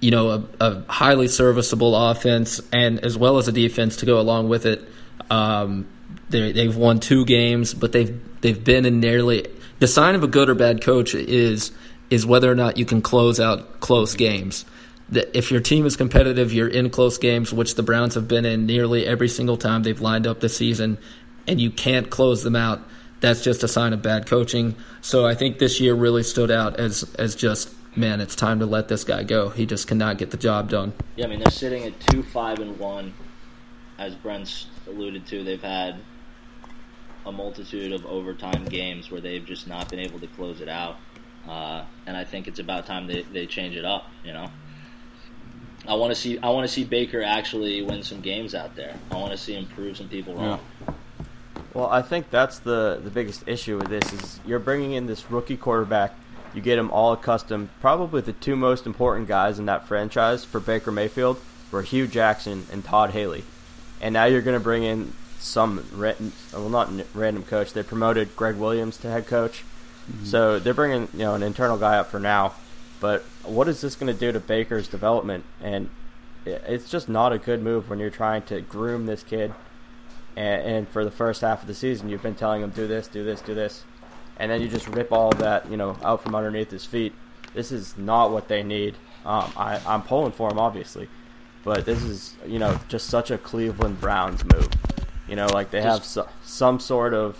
[0.00, 4.18] you know a, a highly serviceable offense and as well as a defense to go
[4.20, 4.88] along with it,
[5.30, 5.86] um,
[6.28, 9.46] they, they've won two games, but they've they've been in nearly
[9.78, 11.72] the sign of a good or bad coach is
[12.10, 14.64] is whether or not you can close out close games.
[15.10, 18.66] If your team is competitive, you're in close games, which the Browns have been in
[18.66, 20.98] nearly every single time they've lined up this season,
[21.46, 22.80] and you can't close them out.
[23.20, 24.74] That's just a sign of bad coaching.
[25.00, 28.66] So I think this year really stood out as as just man, it's time to
[28.66, 29.50] let this guy go.
[29.50, 30.92] He just cannot get the job done.
[31.16, 33.14] Yeah, I mean they're sitting at two five and one,
[33.98, 35.44] as Brent's alluded to.
[35.44, 35.96] They've had
[37.24, 40.96] a multitude of overtime games where they've just not been able to close it out,
[41.48, 44.10] uh, and I think it's about time they, they change it up.
[44.24, 44.50] You know,
[45.86, 48.94] I want to see I want to see Baker actually win some games out there.
[49.10, 50.60] I want to see him prove some people wrong.
[51.74, 55.30] Well, I think that's the the biggest issue with this is you're bringing in this
[55.30, 56.14] rookie quarterback.
[56.54, 57.70] You get him all accustomed.
[57.80, 61.40] Probably the two most important guys in that franchise for Baker Mayfield
[61.70, 63.44] were Hue Jackson and Todd Haley,
[64.00, 67.72] and now you're going to bring in some random, well not random coach.
[67.72, 69.64] They promoted Gregg Williams to head coach,
[70.10, 70.26] mm-hmm.
[70.26, 72.52] so they're bringing you know an internal guy up for now.
[73.00, 75.44] But what is this going to do to Baker's development?
[75.62, 75.90] And
[76.44, 79.52] it's just not a good move when you're trying to groom this kid
[80.36, 83.06] and, and, for the first half of the season, you've been telling him do this,
[83.06, 83.84] do this, do this,
[84.38, 87.12] and then you just rip all that, you know, out from underneath his feet.
[87.54, 88.94] This is not what they need.
[89.26, 91.08] Um, I, I'm pulling for him, obviously,
[91.64, 94.68] but this is, you know, just such a Cleveland Browns move.
[95.28, 97.38] You know, like they have so, some sort of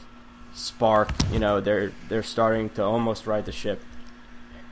[0.55, 1.11] spark.
[1.33, 3.83] You know, they're they're starting to almost right the ship,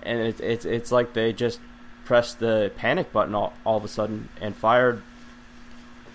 [0.03, 1.61] and it's it's it's like they just
[2.05, 5.03] pressed the panic button all, all of a sudden and fired.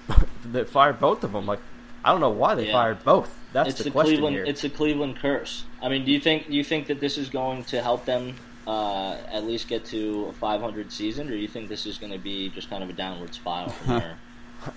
[0.45, 1.45] they fired both of them.
[1.45, 1.59] Like
[2.03, 2.73] I don't know why they yeah.
[2.73, 3.35] fired both.
[3.53, 4.45] That's it's the, the question Cleveland, here.
[4.45, 5.65] It's a Cleveland curse.
[5.81, 8.35] I mean, do you think do you think that this is going to help them
[8.67, 12.11] uh, at least get to a 500 season, or do you think this is going
[12.11, 14.17] to be just kind of a downward spiral from there?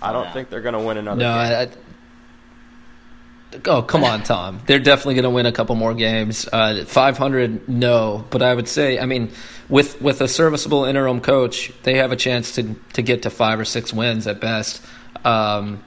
[0.02, 1.20] I don't think they're going to win another.
[1.20, 1.28] Game?
[1.28, 1.68] No, I,
[3.64, 4.60] Oh come on, Tom!
[4.66, 6.48] They're definitely going to win a couple more games.
[6.52, 9.30] Uh, Five hundred, no, but I would say, I mean,
[9.68, 13.58] with with a serviceable interim coach, they have a chance to to get to five
[13.58, 14.82] or six wins at best.
[15.24, 15.82] Um,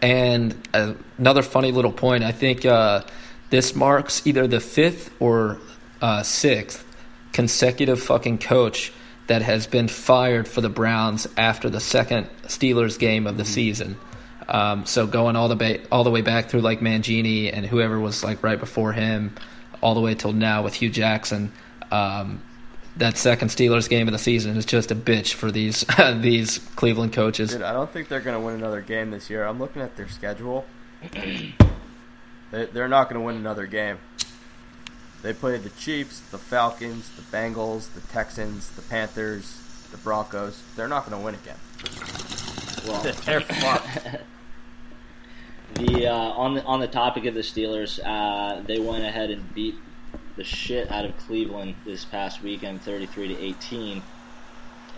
[0.00, 3.02] and uh, another funny little point, I think uh,
[3.50, 5.58] this marks either the fifth or
[6.00, 6.84] uh, sixth
[7.32, 8.92] consecutive fucking coach
[9.26, 13.52] that has been fired for the Browns after the second Steelers game of the mm-hmm.
[13.52, 13.98] season.
[14.48, 17.98] Um, so going all the ba- all the way back through like Mangini and whoever
[17.98, 19.34] was like right before him,
[19.80, 21.52] all the way till now with Hue Jackson.
[21.90, 22.42] Um,
[22.96, 25.84] that second Steelers game of the season is just a bitch for these
[26.20, 27.50] these Cleveland coaches.
[27.50, 29.44] Dude, I don't think they're going to win another game this year.
[29.44, 30.66] I'm looking at their schedule.
[32.50, 33.98] they, are not going to win another game.
[35.22, 40.62] They played the Chiefs, the Falcons, the Bengals, the Texans, the Panthers, the Broncos.
[40.76, 41.56] They're not going to win again.
[42.86, 44.18] Well, they're fucked.
[45.74, 49.54] The uh, on the on the topic of the Steelers, uh, they went ahead and
[49.54, 49.74] beat
[50.36, 54.02] the shit out of Cleveland this past weekend, 33 to 18.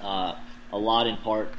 [0.03, 0.35] Uh,
[0.73, 1.53] a lot in part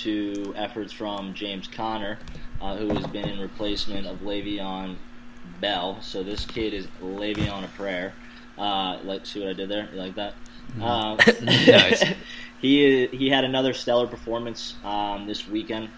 [0.00, 2.18] to efforts from James Conner,
[2.60, 4.96] uh, who has been in replacement of Le'Veon
[5.60, 6.00] Bell.
[6.00, 8.14] So this kid is Le'Veon a prayer.
[8.56, 9.88] Uh, like, see what I did there?
[9.92, 10.34] You like that?
[10.76, 10.82] Mm-hmm.
[10.82, 12.04] Um, nice.
[12.60, 15.88] he he had another stellar performance um, this weekend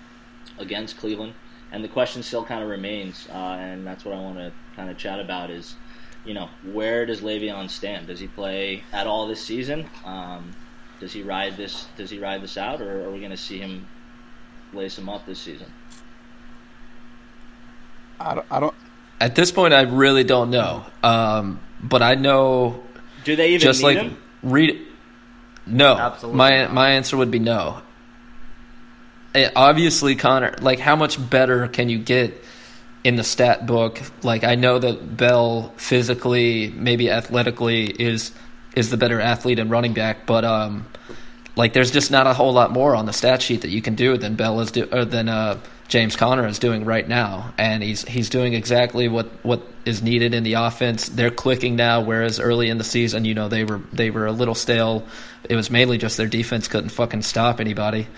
[0.58, 1.34] against Cleveland,
[1.74, 4.88] and the question still kind of remains, uh, and that's what I want to kind
[4.90, 5.74] of chat about is
[6.24, 8.06] you know, where does Le'Veon stand?
[8.06, 9.88] Does he play at all this season?
[10.04, 10.54] Um,
[11.00, 11.86] does he ride this?
[11.96, 13.86] Does he ride this out, or are we going to see him
[14.72, 15.70] lace him up this season?
[18.18, 18.74] I don't, I don't.
[19.20, 20.84] At this point, I really don't know.
[21.02, 22.82] Um, but I know.
[23.24, 24.16] Do they even just like him?
[24.42, 24.80] read?
[25.66, 26.72] No, Absolutely my not.
[26.72, 27.82] my answer would be no.
[29.56, 32.42] Obviously, Conner, Like, how much better can you get?
[33.04, 34.00] in the stat book.
[34.22, 38.32] Like I know that Bell physically, maybe athletically, is
[38.74, 40.86] is the better athlete and running back, but um,
[41.54, 43.94] like there's just not a whole lot more on the stat sheet that you can
[43.94, 47.82] do than Bell is do or than uh, James Conner is doing right now, and
[47.82, 51.08] he's he's doing exactly what what is needed in the offense.
[51.10, 54.32] They're clicking now, whereas early in the season, you know, they were they were a
[54.32, 55.06] little stale.
[55.48, 58.08] It was mainly just their defense couldn't fucking stop anybody.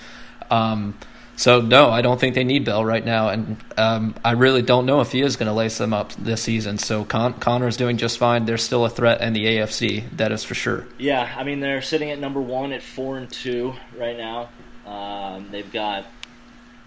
[0.51, 0.97] Um,
[1.37, 4.87] so no, I don't think they need Bell right now, and um, I really don't
[4.87, 6.79] know if he is going to lace them up this season.
[6.79, 8.47] So Con- is doing just fine.
[8.47, 10.87] They're still a threat in the AFC, that is for sure.
[10.99, 14.49] Yeah, I mean they're sitting at number one at four and two right now.
[14.87, 16.07] Um, they've got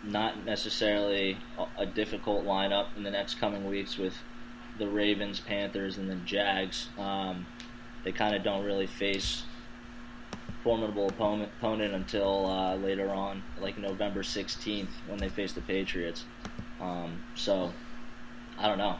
[0.03, 1.37] not necessarily
[1.77, 4.15] a difficult lineup in the next coming weeks with
[4.79, 6.87] the Ravens, Panthers, and the Jags.
[6.97, 7.45] Um,
[8.03, 9.43] they kind of don't really face
[10.63, 16.25] formidable opponent, opponent until uh, later on, like November 16th when they face the Patriots.
[16.79, 17.73] Um, so,
[18.57, 18.97] I don't know.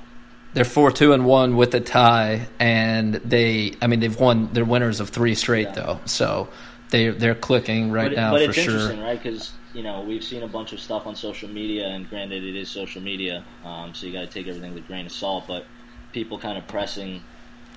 [0.53, 3.73] They're four two and one with a tie, and they.
[3.81, 4.49] I mean, they've won.
[4.51, 5.73] They're winners of three straight Yeah.
[5.73, 6.49] though, so
[6.89, 8.73] they they're clicking right but, now but for it's sure.
[8.73, 9.21] interesting, right?
[9.21, 12.55] Because you know we've seen a bunch of stuff on social media, and granted, it
[12.55, 15.45] is social media, um, so you got to take everything with a grain of salt.
[15.47, 15.65] But
[16.13, 17.21] people kind of pressing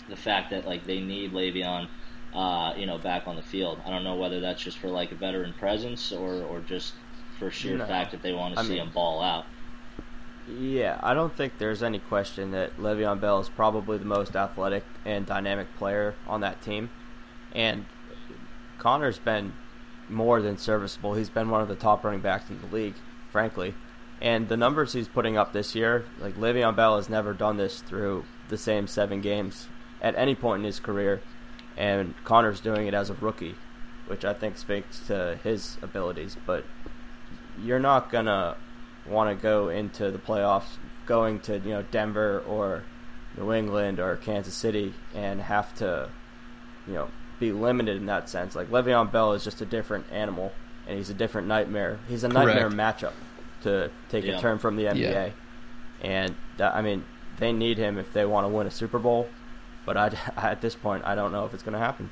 [0.08, 1.88] the fact that like they need Le'Veon,
[2.34, 3.80] uh, you know, back on the field.
[3.86, 6.94] I don't know whether that's just for like a veteran presence or or just
[7.38, 7.86] for sheer No.
[7.86, 9.44] fact that they want to I see mean- him ball out.
[10.48, 14.82] Yeah, I don't think there's any question that Le'Veon Bell is probably the most athletic
[15.04, 16.90] and dynamic player on that team,
[17.54, 17.84] and
[18.78, 19.52] Conner's been
[20.08, 21.14] more than serviceable.
[21.14, 22.94] He's been one of the top running backs in the league,
[23.30, 23.74] frankly,
[24.20, 27.80] and the numbers he's putting up this year, like Le'Veon Bell has never done this
[27.80, 29.68] through the same seven games
[30.00, 31.20] at any point in his career,
[31.76, 33.54] and Conner's doing it as a rookie,
[34.06, 36.36] which I think speaks to his abilities.
[36.46, 36.64] But
[37.62, 38.56] you're not gonna
[39.06, 42.82] want to go into the playoffs going to you know Denver or
[43.36, 46.08] New England or Kansas City and have to
[46.86, 47.08] you know
[47.40, 48.54] be limited in that sense.
[48.54, 50.52] Like Le'Veon Bell is just a different animal
[50.86, 51.98] and he's a different nightmare.
[52.08, 53.12] He's a nightmare matchup
[53.62, 54.38] to take Yeah.
[54.38, 54.98] a term from the NBA.
[55.12, 55.28] Yeah.
[56.02, 57.04] And that, I mean,
[57.38, 59.28] they need him if they want to win a Super Bowl.
[59.84, 62.10] But I, at this point, I don't know if it's going to happen.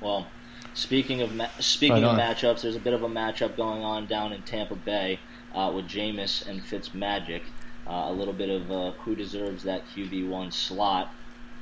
[0.00, 0.26] Well,
[0.74, 4.32] speaking of ma- speaking of matchups, there's a bit of a matchup going on down
[4.32, 5.20] in Tampa Bay
[5.54, 7.42] uh, with Jameis and Fitzmagic.
[7.86, 11.12] Uh, a little bit of uh, who deserves that QB one slot.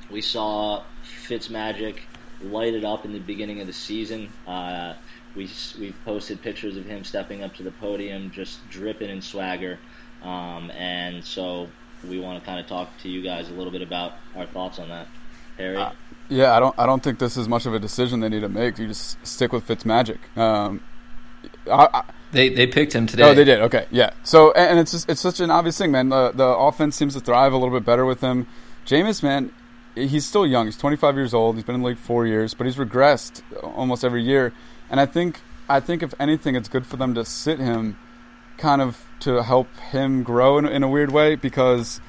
[0.09, 0.83] We saw
[1.27, 1.99] Fitzmagic
[2.43, 4.31] light it up in the beginning of the season.
[4.47, 4.93] Uh,
[5.35, 9.79] we we've posted pictures of him stepping up to the podium, just dripping in swagger.
[10.21, 11.69] Um, and so
[12.07, 14.79] we want to kind of talk to you guys a little bit about our thoughts
[14.79, 15.07] on that.
[15.57, 15.91] Harry, Uh,
[16.29, 16.75] Yeah, I don't.
[16.77, 18.77] I don't think this is much of a decision they need to make.
[18.79, 20.17] You just stick with Fitzmagic.
[20.37, 20.81] Um,
[21.69, 23.23] I, I, They they picked him today.
[23.23, 23.59] Oh, they did.
[23.61, 24.11] Okay, yeah.
[24.23, 26.09] So, and and it's just, it's such an obvious thing, man.
[26.09, 28.47] The the offense seems to thrive a little bit better with him.
[28.85, 29.51] Jameis, man,
[29.95, 30.65] he's still young.
[30.65, 31.55] He's 25 years old.
[31.55, 34.53] He's been in the league four years, but he's regressed almost every year.
[34.89, 37.97] And I think I think if anything, it's good for them to sit him,
[38.57, 42.01] kind of to help him grow in, in a weird way because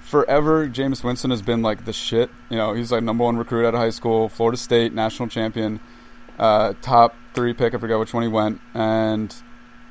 [0.00, 2.30] forever Jameis Winston has been like the shit.
[2.50, 5.80] You know, he's like number one recruit out of high school, Florida State national champion,
[6.38, 7.74] uh, top three pick.
[7.74, 9.34] I forget which one he went, and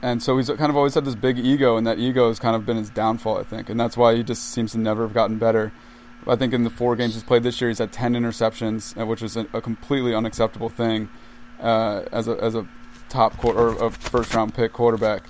[0.01, 2.55] and so he's kind of always had this big ego, and that ego has kind
[2.55, 5.13] of been his downfall, I think, and that's why he just seems to never have
[5.13, 5.71] gotten better.
[6.27, 9.05] I think in the four games he's played this year, he's had ten interceptions, uh,
[9.05, 11.09] which is a, a completely unacceptable thing
[11.59, 12.67] uh, as a as a
[13.09, 15.23] top quarter or a first round pick quarterback.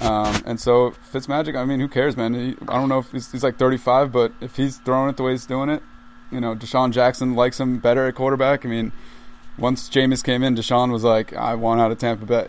[0.00, 2.34] Um, and so Fitzmagic, I mean, who cares, man?
[2.34, 5.22] He, I don't know if he's, he's like 35, but if he's throwing it the
[5.22, 5.82] way he's doing it,
[6.30, 8.66] you know, DeSean Jackson likes him better at quarterback.
[8.66, 8.92] I mean,
[9.56, 12.48] once Jameis came in, DeSean was like, I want out of Tampa Bay.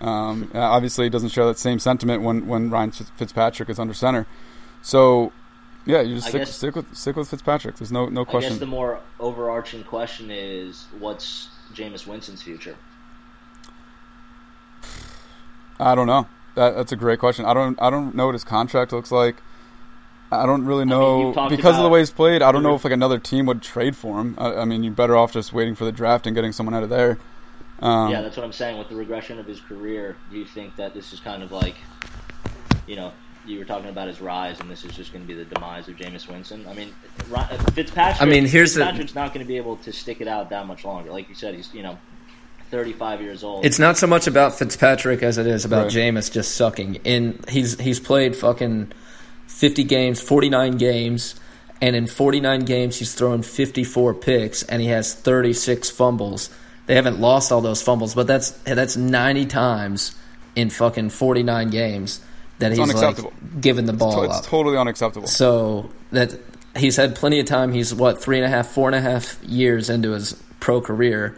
[0.00, 4.26] Um, obviously, he doesn't share that same sentiment when, when Ryan Fitzpatrick is under center.
[4.82, 5.32] So,
[5.86, 7.76] yeah, you just stick, guess- stick with stick with Fitzpatrick.
[7.76, 8.50] There's no no I question.
[8.52, 12.76] guess the more overarching question is what's Jameis Winston's future?
[15.80, 16.28] I don't know.
[16.54, 17.44] That, that's a great question.
[17.44, 19.36] I don't I don't know what his contract looks like.
[20.30, 22.40] I don't really know you've talked because of the way he's played.
[22.40, 24.34] I don't know if like another team would trade for him.
[24.38, 26.82] I, I mean, you're better off just waiting for the draft and getting someone out
[26.82, 27.18] of there.
[27.80, 28.78] Um, yeah, that's what I'm saying.
[28.78, 31.74] With the regression of his career, do you think that this is kind of like,
[32.86, 33.12] you know,
[33.44, 35.88] you were talking about his rise, and this is just going to be the demise
[35.88, 36.64] of Jameis Winston?
[36.68, 36.94] I mean,
[37.34, 38.22] uh, Fitzpatrick.
[38.22, 40.66] I mean, here's the- Fitzpatrick's not going to be able to stick it out that
[40.66, 41.10] much longer.
[41.10, 41.98] Like you said, he's you know,
[42.76, 43.66] 35 years old.
[43.66, 45.92] It's not so much about Fitzpatrick as it is about Right.
[45.92, 46.96] Jameis just sucking.
[47.04, 48.92] In he's he's played fucking
[49.46, 51.34] fifty games, forty nine games,
[51.82, 55.90] and in forty nine games he's thrown fifty four picks and he has thirty six
[55.90, 56.48] fumbles.
[56.86, 60.16] They haven't lost all those fumbles, but that's that's ninety times
[60.56, 62.20] in fucking forty nine games
[62.58, 63.34] that It's he's unacceptable.
[63.42, 64.44] like giving the ball to- it's up.
[64.46, 65.26] totally unacceptable.
[65.28, 66.34] So that
[66.74, 67.70] he's had plenty of time.
[67.74, 71.36] He's what three and a half, four and a half years into his pro career.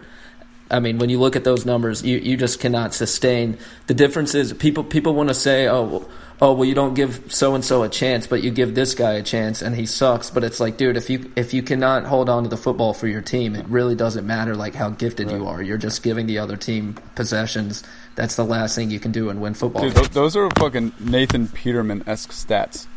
[0.74, 3.58] I mean, when you look at those numbers, you, you just cannot sustain.
[3.86, 6.08] The difference is people people want to say, oh, well,
[6.42, 9.12] oh, well, you don't give so and so a chance, but you give this guy
[9.12, 10.30] a chance, and he sucks.
[10.30, 13.06] But it's like, dude, if you if you cannot hold on to the football for
[13.06, 15.62] your team, it really doesn't matter like how gifted you are.
[15.62, 17.84] You're just giving the other team possessions.
[18.16, 19.82] That's the last thing you can do and win football.
[19.82, 20.08] Dude, games.
[20.08, 22.88] those are fucking Nathan Peterman esque stats,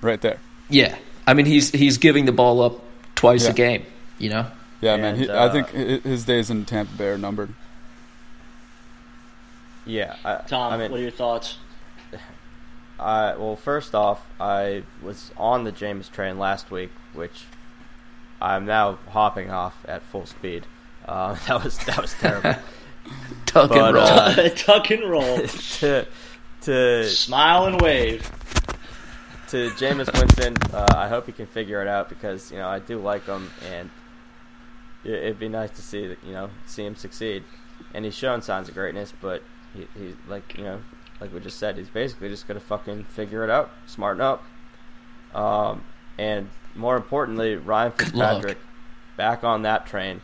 [0.00, 0.40] right there.
[0.68, 2.80] Yeah, I mean, he's he's giving the ball up
[3.14, 3.50] twice Yeah.
[3.50, 3.86] a game.
[4.18, 4.46] You know.
[4.82, 5.14] Yeah, man.
[5.14, 5.68] And, He, I uh, think
[6.04, 7.54] his days in Tampa Bay are numbered.
[9.86, 11.58] Yeah, I, Tom, I mean, what are your thoughts?
[13.00, 17.44] I well, first off, I was on the Jameis train last week, which
[18.40, 20.66] I'm now hopping off at full speed.
[21.06, 22.54] Uh, that was that was terrible.
[23.46, 24.04] Tuck But, and roll.
[24.06, 25.38] uh, Tuck and roll,
[25.78, 26.06] to
[26.62, 28.30] to smile and wave.
[29.48, 32.78] to Jameis Winston, uh, I hope he can figure it out because you know I
[32.78, 33.92] do like him, and it,
[35.04, 37.44] it'd be nice to see you know see him succeed.
[37.94, 39.42] And he's shown signs of greatness, but
[39.74, 40.80] he, he's like you know
[41.22, 44.42] like we just said, he's basically just gonna fucking figure it out, smarten up.
[45.32, 45.84] Um,
[46.18, 48.58] and more importantly, Ryan Fitzpatrick
[49.16, 50.20] back on that train,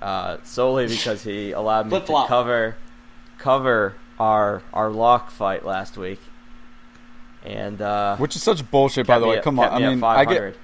[0.00, 2.26] uh, solely because he allowed me Flip-flop.
[2.26, 2.76] to cover
[3.36, 6.20] cover our our lock fight last week.
[7.44, 9.36] And uh, Which is such bullshit, by the way.
[9.38, 10.56] at- Come on, I mean, I get,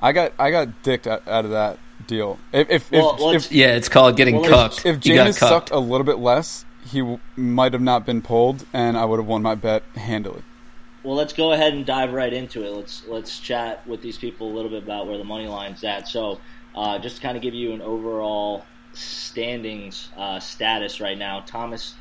[0.00, 2.38] I got, I got dicked out, out of that deal.
[2.52, 4.86] If if Well, if, if, Yeah, it's called getting Well, cucked.
[4.86, 8.20] if you got Jameis sucked a little bit less, he w- might have not been
[8.22, 10.42] pulled, and I would have won my bet handily.
[11.02, 12.70] Well, let's go ahead and dive right into it.
[12.72, 16.08] Let's let's chat with these people a little bit about where the money line's at.
[16.08, 16.40] So,
[16.74, 18.64] uh, just to kind of give you an overall
[18.94, 21.94] standings uh, status right now, Thomas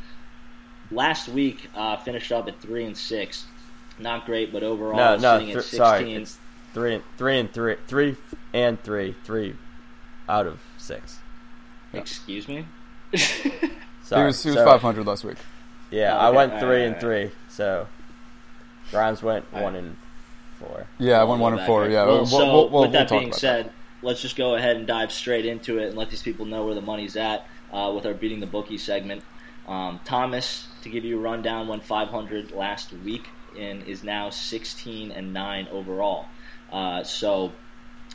[0.91, 3.45] last week uh, finished up at three and six.
[3.99, 5.77] Not great, but overall no, no, sitting th- at sixteen.
[5.77, 6.37] sorry, it's
[6.73, 8.15] three, and- three and three, three
[8.53, 9.55] and three, three
[10.33, 11.19] out of six.
[11.93, 12.65] Excuse me.
[13.15, 15.37] Sorry, he was he was so- 500 last week.
[15.91, 17.87] Yeah, Oh, I went three right, and all three, so
[18.89, 19.95] Grimes went All one and
[20.59, 20.87] four.
[20.97, 21.81] Yeah, I We'll won go one and four.
[21.83, 21.91] there.
[21.91, 23.71] Yeah, Well, we'll, so we'll, we'll, with we'll that being about said,
[24.01, 26.73] let's just go ahead and dive straight into it and let these people know where
[26.73, 29.23] the money's at uh, with our beating the bookie segment.
[29.67, 33.27] Um, Thomas, to give you a rundown, went 500 last week
[33.57, 36.25] and is now 16 and nine overall.
[36.71, 37.53] Uh, so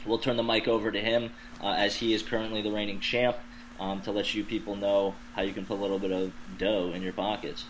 [0.05, 1.31] we'll turn the mic over to him
[1.63, 3.37] uh, as he is currently the reigning champ
[3.81, 6.93] um, to let you people know how you can put a little bit of dough
[6.95, 7.65] in your pockets.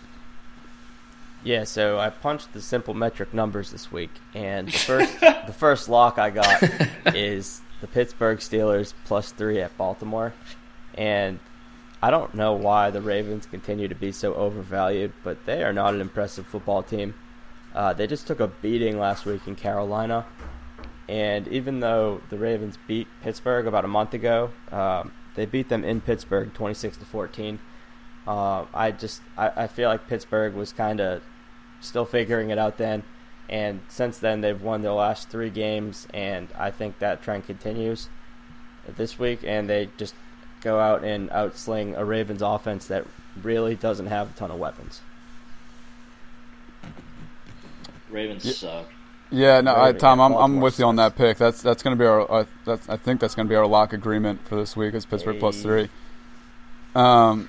[1.44, 5.88] Yeah, so I punched the simple metric numbers this week, and the first the first
[5.88, 6.62] lock I got
[7.14, 10.32] is the Pittsburgh Steelers plus three at Baltimore,
[10.94, 11.38] and
[12.02, 15.94] I don't know why the Ravens continue to be so overvalued, but they are not
[15.94, 17.14] an impressive football team.
[17.74, 20.24] Uh, they just took a beating last week in Carolina,
[21.08, 25.84] and even though the Ravens beat Pittsburgh about a month ago, um, they beat them
[25.84, 27.58] in Pittsburgh twenty six to fourteen.
[28.26, 31.22] Uh, I just I, I feel like Pittsburgh was kind of
[31.80, 33.02] still figuring it out then,
[33.48, 38.08] and since then they've won their last three games, and I think that trend continues
[38.96, 40.14] this week, and they just
[40.60, 43.06] go out and outsling a Ravens offense that
[43.40, 45.00] really doesn't have a ton of weapons.
[48.10, 48.52] Ravens Yeah.
[48.52, 48.86] suck.
[49.30, 51.36] Yeah, no, I, Tom, I'm, I'm with you on that pick.
[51.36, 52.30] That's that's going to be our.
[52.30, 54.94] Uh, that's, I think that's going to be our lock agreement for this week.
[54.94, 55.52] Is Pittsburgh Hey.
[55.52, 55.88] three.
[56.94, 57.48] Um,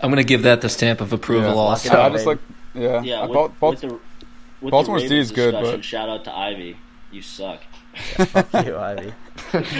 [0.00, 1.88] I'm going to give that the stamp of approval yeah, also.
[1.90, 2.38] Lock I just like
[2.74, 3.02] yeah.
[3.02, 3.98] Yeah, I with, bought, bought, with the
[4.60, 6.76] with Baltimore's the D is good, but- shout out to Ivy.
[7.10, 7.62] You suck.
[8.18, 9.12] Yeah, Fuck you, Ivy.
[9.50, 9.72] Hope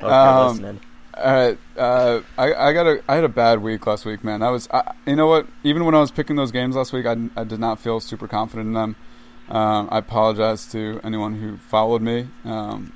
[0.00, 0.80] you're Um, listening.
[1.14, 4.42] All right, uh, I I got a I had a bad week last week, man.
[4.42, 5.46] I was I, you know what?
[5.62, 8.26] Even when I was picking those games last week, I, I did not feel super
[8.26, 8.96] confident in them.
[9.52, 12.92] Um, I apologize to anyone who followed me, um,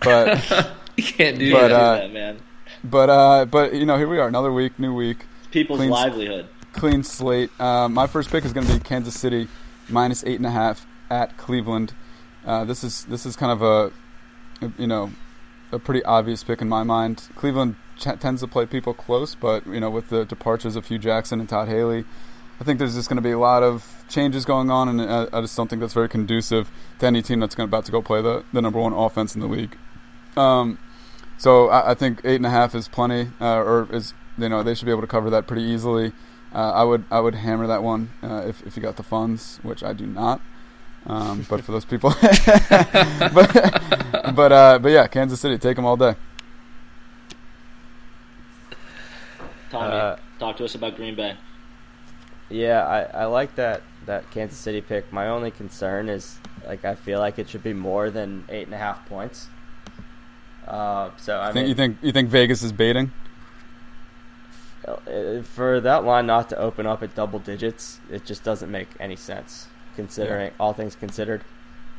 [0.00, 0.42] but
[0.96, 1.72] you can't do But, that.
[1.72, 2.38] uh, that, man.
[2.82, 6.48] but uh, but you know here we are, another week, new week, People's clean- livelihood.
[6.72, 7.50] clean slate.
[7.60, 9.48] Uh, my first pick is going to be Kansas City
[9.90, 11.92] minus eight and a half at Cleveland.
[12.46, 15.12] Uh, this is this is kind of a, a, you know
[15.72, 17.22] a pretty obvious pick in my mind.
[17.36, 20.98] Cleveland ch- tends to play people close, but you know with the departures of Hue
[20.98, 22.04] Jackson and Todd Haley,
[22.60, 25.26] I think there's just going to be a lot of changes going on, and uh,
[25.32, 28.02] I just don't think that's very conducive to any team that's going about to go
[28.02, 29.76] play the the number one offense in the league.
[30.36, 30.78] Um,
[31.38, 34.62] so I, I think eight and a half is plenty, uh, or is you know
[34.62, 36.12] they should be able to cover that pretty easily.
[36.54, 39.58] Uh, I would I would hammer that one uh, if if you got the funds,
[39.62, 40.40] which I do not.
[41.04, 43.82] Um, but for those people, but
[44.36, 46.14] but uh, but yeah, Kansas City, take them all day.
[49.70, 51.36] Tommy, Uh, talk to us about Green Bay.
[52.52, 55.12] Yeah, I, I like that that Kansas City pick.
[55.12, 58.74] My only concern is like I feel like it should be more than eight and
[58.74, 59.48] a half points.
[60.66, 63.12] Uh, so I think mean, you think you think Vegas is baiting?
[64.86, 68.88] uh, for that line not to open up at double digits, it just doesn't make
[68.98, 71.44] any sense considering all things considered.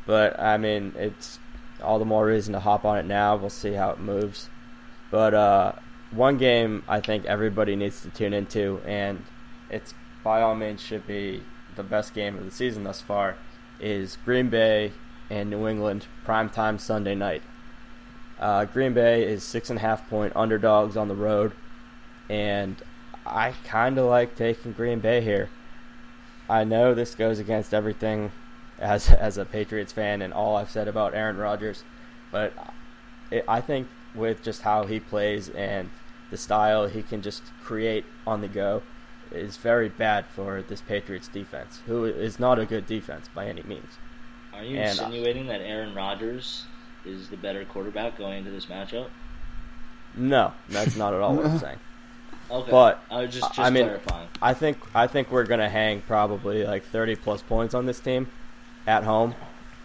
[0.05, 1.39] But I mean, it's
[1.81, 3.35] all the more reason to hop on it now.
[3.35, 4.49] We'll see how it moves.
[5.11, 5.73] But uh,
[6.11, 9.23] one game I think everybody needs to tune into, and
[9.69, 9.93] it's
[10.23, 11.43] by all means should be
[11.75, 13.35] the best game of the season thus far,
[13.79, 14.93] is Green Bay
[15.29, 17.43] and New England primetime Sunday night.
[18.39, 21.51] Uh, Green Bay is six and a half point underdogs on the road,
[22.29, 22.81] and
[23.25, 25.49] I kind of like taking Green Bay here.
[26.49, 28.31] I know this goes against everything
[28.79, 31.83] as as a Patriots fan and all I've said about Aaron Rodgers,
[32.31, 32.53] but
[33.31, 35.89] it, I think with just how he plays and
[36.29, 38.83] the style he can just create on the go
[39.31, 43.63] is very bad for this Patriots defense, who is not a good defense by any
[43.63, 43.97] means.
[44.53, 46.65] Are you And, uh, insinuating that Aaron Rodgers
[47.05, 49.07] is the better quarterback going into this matchup?
[50.15, 51.79] No, that's not at all what I'm saying.
[52.51, 54.27] Okay, But I was just, just I mean, clarifying.
[54.41, 58.27] I think I think we're gonna hang probably like 30 plus points on this team
[58.85, 59.33] at home,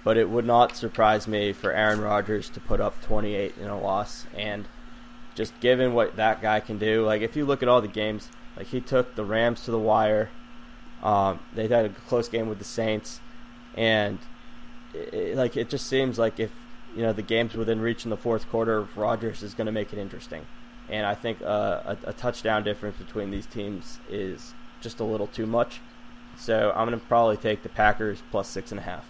[0.05, 3.81] but it would not surprise me for Aaron Rodgers to put up 28 in a
[3.81, 4.27] loss.
[4.37, 4.67] And
[5.37, 8.29] just given what that guy can do, like if you look at all the games,
[8.59, 10.31] like he took the Rams to the wire.
[11.03, 13.21] Um, they had a close game with the Saints,
[13.77, 14.21] and
[14.95, 16.53] it, it- like it just seems like if
[16.97, 19.93] you know the game's within reach in the fourth quarter, Rodgers is going to make
[19.93, 20.47] it interesting.
[20.91, 25.29] And I think uh, a, a touchdown difference between these teams is just a little
[25.29, 25.83] too much.
[26.37, 29.07] So I'm going to probably take the Packers plus six and a half.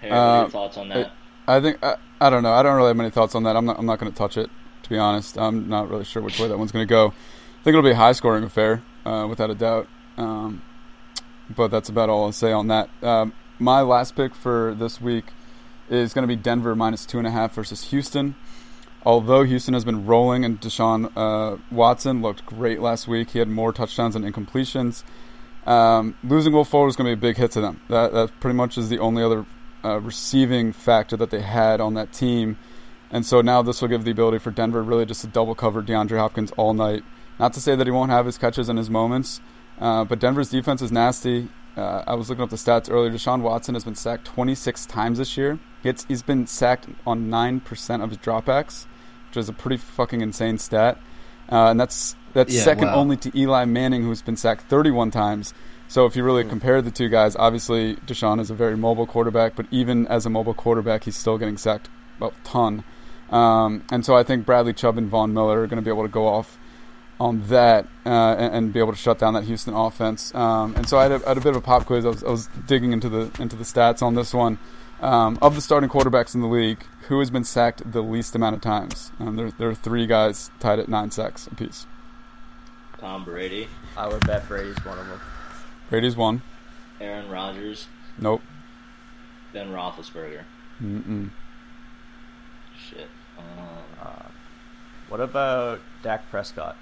[0.00, 1.12] Harry, what are your Uh, thoughts on that?
[1.48, 2.52] I think I, I don't know.
[2.52, 3.56] I don't really have many thoughts on that.
[3.56, 3.78] I'm not.
[3.78, 4.50] I'm not going to touch it.
[4.86, 7.08] To be honest, I'm not really sure which way that one's going to go.
[7.08, 9.88] I think it'll be a high scoring affair, uh, without a doubt.
[10.16, 10.62] Um,
[11.50, 12.88] but that's about all I'll say on that.
[13.02, 15.24] Um, my last pick for this week
[15.90, 18.36] is going to be Denver minus two and a half versus Houston.
[19.04, 23.48] Although Houston has been rolling and Deshaun uh, Watson looked great last week, he had
[23.48, 25.02] more touchdowns and incompletions.
[25.66, 27.80] Um, losing Will Fuller is going to be a big hit to them.
[27.88, 29.46] That that pretty much is the only other
[29.84, 32.56] uh, receiving factor that they had on that team.
[33.16, 35.82] And so now this will give the ability for Denver really just to double cover
[35.82, 37.02] DeAndre Hopkins all night.
[37.40, 39.40] Not to say that he won't have his catches and his moments,
[39.80, 41.48] uh, but Denver's defense is nasty.
[41.78, 43.10] Uh, I was looking up the stats earlier.
[43.10, 45.58] Deshaun Watson has been sacked 26 times this year.
[45.82, 48.84] It's, he's been sacked on 9% of his dropbacks,
[49.30, 51.00] which is a pretty fucking insane stat.
[51.50, 52.96] Uh, and that's that's Yeah, second wow.
[52.96, 55.54] only to Eli Manning, who's been sacked 31 times.
[55.88, 59.56] So if you really compare the two guys, obviously Deshaun is a very mobile quarterback,
[59.56, 61.88] but even as a mobile quarterback, he's still getting sacked
[62.20, 62.84] a ton.
[63.30, 66.04] Um, and so I think Bradley Chubb and Von Miller are going to be able
[66.04, 66.58] to go off
[67.18, 70.34] on that uh, and, and be able to shut down that Houston offense.
[70.34, 72.04] Um, and so I had, a, I had a bit of a pop quiz.
[72.04, 74.58] I was, I was digging into the into the stats on this one.
[75.00, 78.56] Um, of the starting quarterbacks in the league, who has been sacked the least amount
[78.56, 79.12] of times?
[79.20, 81.86] Um, there, there are three guys tied at nine sacks apiece.
[82.98, 85.20] Tom Brady, I would bet Brady's one of them.
[85.90, 86.40] Brady's one.
[86.98, 88.40] Aaron Rodgers, Nope.
[89.52, 90.44] Ben Roethlisberger.
[90.82, 91.30] Mm-mm.
[93.36, 94.06] Shit.
[94.06, 94.32] Um,
[95.08, 96.76] What about Dak Prescott?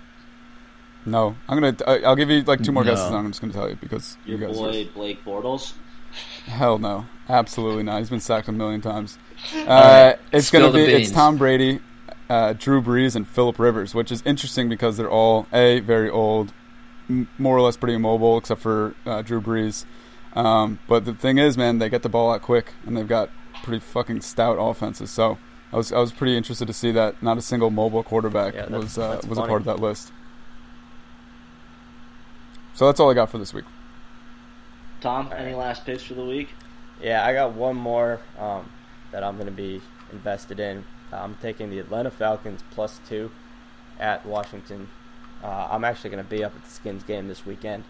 [1.06, 1.36] No.
[1.48, 1.76] I'm gonna.
[1.86, 2.90] I, I'll give you like two more No.
[2.92, 3.06] guesses.
[3.08, 4.56] and I'm just gonna tell you because your you guys.
[4.58, 5.72] are- boy Blake Bortles.
[6.46, 7.98] Hell no, absolutely not.
[7.98, 9.18] He's been sacked a million times.
[9.66, 11.10] Uh, it's Spill gonna the be it's.
[11.10, 11.80] Tom Brady,
[12.30, 16.52] uh, Drew Brees, and Philip Rivers, which is interesting because they're all a very old,
[17.10, 19.84] m- more or less pretty immobile, except for uh, Drew Brees.
[20.34, 23.28] Um, but the thing is, man, they get the ball out quick, and they've got
[23.64, 25.10] pretty fucking stout offenses.
[25.10, 25.36] So
[25.74, 28.68] I was I was pretty interested to see that not a single mobile quarterback Yeah,
[28.68, 30.12] was uh, that's was a part of that list.
[32.74, 33.64] So that's all I got for this week.
[35.00, 36.50] Tom, any last picks for the week?
[37.02, 38.70] Yeah, I got one more um,
[39.10, 39.80] that I'm going to be
[40.12, 40.84] invested in.
[41.12, 43.32] I'm taking the Atlanta Falcons plus two
[43.98, 44.88] at Washington.
[45.42, 47.82] Uh, I'm actually going to be up at the Skins game this weekend.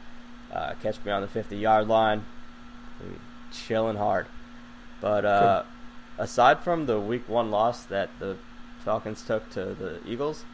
[0.50, 2.24] Uh, catch me on the 50 yard line.
[3.52, 4.26] Chilling hard.
[5.02, 5.62] But uh,
[6.18, 8.36] aside from the week one loss that the
[8.84, 10.44] Falcons took to the Eagles,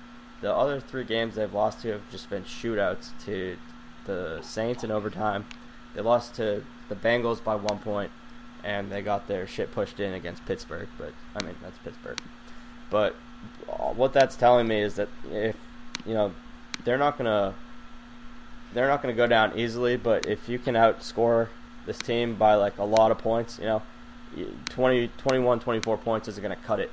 [0.40, 3.56] the other three games they've lost to have just been shootouts to
[4.06, 5.44] the Saints in overtime.
[5.94, 8.10] They lost to the Bengals by one point,
[8.64, 10.88] and they got their shit pushed in against Pittsburgh.
[10.96, 12.18] But I mean, that's Pittsburgh.
[12.88, 13.16] But
[13.68, 15.56] uh, what that's telling me is that if
[16.06, 16.32] you know
[16.84, 17.54] they're not gonna
[18.72, 19.96] they're not gonna go down easily.
[19.96, 21.48] But if you can outscore
[21.86, 23.82] this team by like a lot of points, you know,
[24.68, 26.92] 20, 21, 24 points isn't gonna cut it.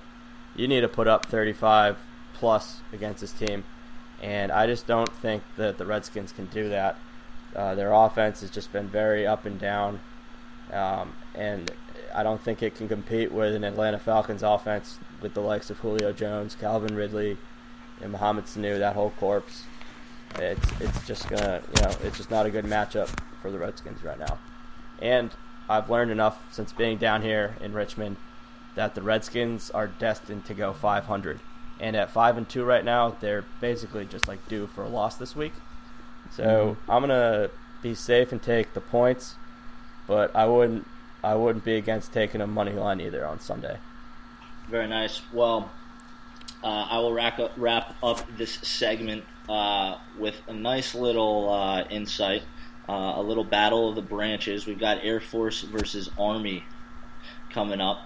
[0.56, 1.98] You need to put up 35
[2.34, 3.64] plus against this team,
[4.22, 6.98] and I just don't think that the Redskins can do that.
[7.56, 10.00] Uh, their offense has just been very up and down,
[10.72, 11.72] um, and
[12.14, 15.80] I don't think it can compete with an Atlanta Falcons offense with the likes of
[15.80, 17.38] Julio Jones, Calvin Ridley,
[18.02, 18.80] and Mohamed Sanu.
[18.80, 19.64] That whole corpse.
[20.36, 23.10] It's it's just gonna you know it's just not a good matchup
[23.42, 24.38] for the Redskins right now.
[25.02, 25.32] And
[25.70, 28.18] I've learned enough since being down here in Richmond
[28.76, 31.40] that the Redskins are destined to go 500.
[31.80, 35.16] And at five and two right now, they're basically just like due for a loss
[35.16, 35.54] this week.
[36.32, 37.50] So I'm gonna
[37.82, 39.36] be safe and take the points,
[40.08, 40.88] but I wouldn't
[41.24, 43.78] I wouldn't be against taking a money line either on Sunday.
[44.70, 45.22] Very nice.
[45.34, 45.72] Well,
[46.64, 51.84] uh, I will wrap up, wrap up this segment uh, with a nice little uh,
[51.90, 52.44] insight,
[52.88, 54.66] uh, a little battle of the branches.
[54.66, 56.64] We've got Air Force versus Army
[57.50, 58.00] coming up.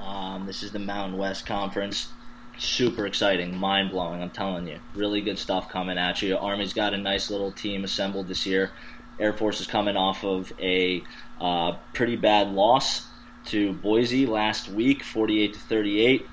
[0.00, 2.08] Um, this is the Mountain West Conference.
[2.56, 4.22] Super exciting, mind blowing.
[4.22, 6.36] I'm telling you, really good stuff coming at you.
[6.36, 8.70] Army's got a nice little team assembled this year.
[9.18, 11.02] Air Force is coming off of a
[11.40, 13.06] uh, pretty bad loss
[13.46, 16.26] to Boise last week, 48 to 38.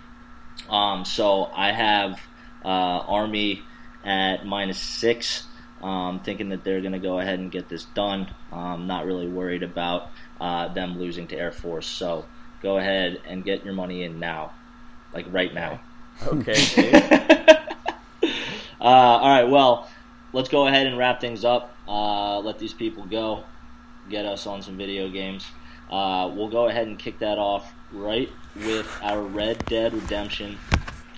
[0.69, 2.19] Um, so I have
[2.63, 3.63] uh, Army
[4.03, 5.43] at minus six,
[5.81, 8.33] um, thinking that they're going to go ahead and get this done.
[8.51, 10.09] Um, not really worried about
[10.39, 11.87] uh, them losing to Air Force.
[11.87, 12.25] So
[12.61, 14.51] go ahead and get your money in now,
[15.13, 15.81] like right now.
[16.23, 16.53] Okay.
[18.81, 19.87] Uh, all right, well,
[20.33, 21.77] let's go ahead and wrap things up.
[21.87, 23.43] Uh, let these people go.
[24.09, 25.45] Get us on some video games.
[25.91, 30.57] Uh, we'll go ahead and kick that off right with our Red Dead Redemption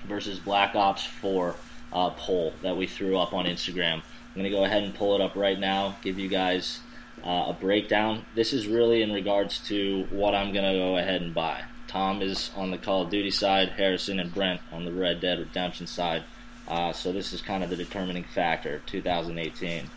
[0.05, 1.55] versus Black Ops 4
[1.93, 4.01] uh, poll that we threw up on Instagram.
[4.35, 6.79] I'm going to go ahead and pull it up right now, give you guys
[7.23, 8.25] uh, a breakdown.
[8.33, 11.63] This is really in regards to what I'm going to go ahead and buy.
[11.87, 15.37] Tom is on the Call of Duty side, Harrison and Brent on the Red Dead
[15.37, 16.23] Redemption side.
[16.67, 19.89] Uh, so this is kind of the determining factor, 2018.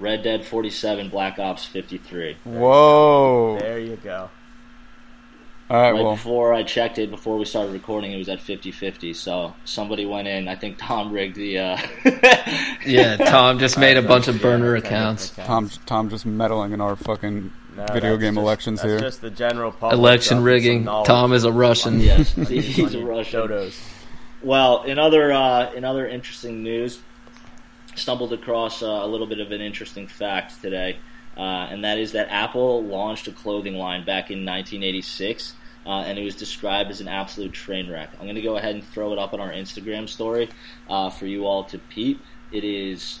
[0.00, 2.38] Red Dead 47, Black Ops 53.
[2.44, 3.58] Whoa.
[3.60, 4.30] there you go.
[5.70, 8.38] All right, right well, before I checked it, before we started recording, it was at
[8.38, 9.14] 50-50.
[9.14, 10.48] So somebody went in.
[10.48, 11.58] I think Tom rigged the.
[11.58, 11.78] Uh,
[12.86, 15.30] Yeah, Tom just made a bunch of burner Yeah, accounts.
[15.30, 18.98] Tom, Tom just meddling in our fucking No, video game just- elections that's here.
[19.00, 20.84] just the general public Election stuff and some rigging.
[20.84, 22.00] Tom is a Russian.
[22.00, 23.40] yes, he's a Russian.
[23.42, 23.78] Dodos.
[24.42, 27.00] Well, in other uh, in other interesting news,
[27.94, 30.96] stumbled across uh, a little bit of an interesting fact today,
[31.38, 35.54] uh, and that is that Apple launched a clothing line back in 1986,
[35.86, 38.10] uh, and it was described as an absolute train wreck.
[38.14, 40.48] I'm going to go ahead and throw it up on our Instagram story
[40.90, 42.20] uh, for you all to peep.
[42.50, 43.20] It is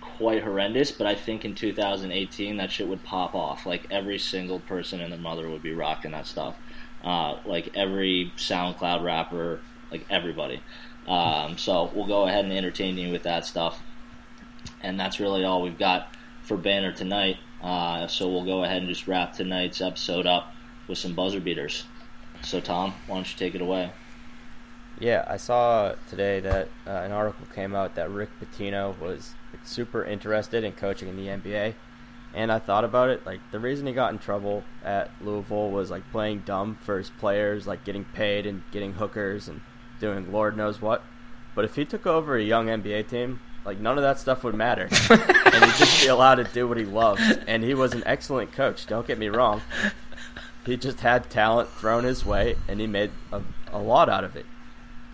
[0.00, 3.66] quite horrendous, but I think in 2018 that shit would pop off.
[3.66, 6.56] Like every single person and their mother would be rocking that stuff.
[7.04, 10.62] Uh, like every SoundCloud rapper, like everybody.
[11.06, 13.82] Um, so we'll go ahead and entertain you with that stuff,
[14.82, 17.36] and that's really all we've got for banner tonight.
[17.62, 20.52] Uh, so we'll go ahead and just wrap tonight's episode up
[20.88, 21.84] with some buzzer beaters.
[22.42, 23.92] So Tom, why don't you take it away?
[24.98, 29.34] Yeah, I saw today that uh, an article came out that Rick Pitino was
[29.64, 31.74] super interested in coaching in the NBA,
[32.34, 33.24] and I thought about it.
[33.24, 37.08] Like the reason he got in trouble at Louisville was like playing dumb for his
[37.08, 39.62] players, like getting paid and getting hookers and
[40.00, 41.02] doing Lord knows what.
[41.54, 44.54] But if he took over a young NBA team, like none of that stuff would
[44.54, 47.22] matter, and he'd just be allowed to do what he loves.
[47.46, 48.86] And he was an excellent coach.
[48.86, 49.62] Don't get me wrong.
[50.66, 53.42] He just had talent thrown his way, and he made a,
[53.72, 54.46] a lot out of it.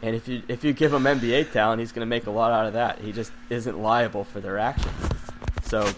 [0.02, 2.52] And if you if you give him NBA talent, he's going to make a lot
[2.52, 3.00] out of that.
[3.00, 4.94] He just isn't liable for their actions.
[5.64, 5.90] So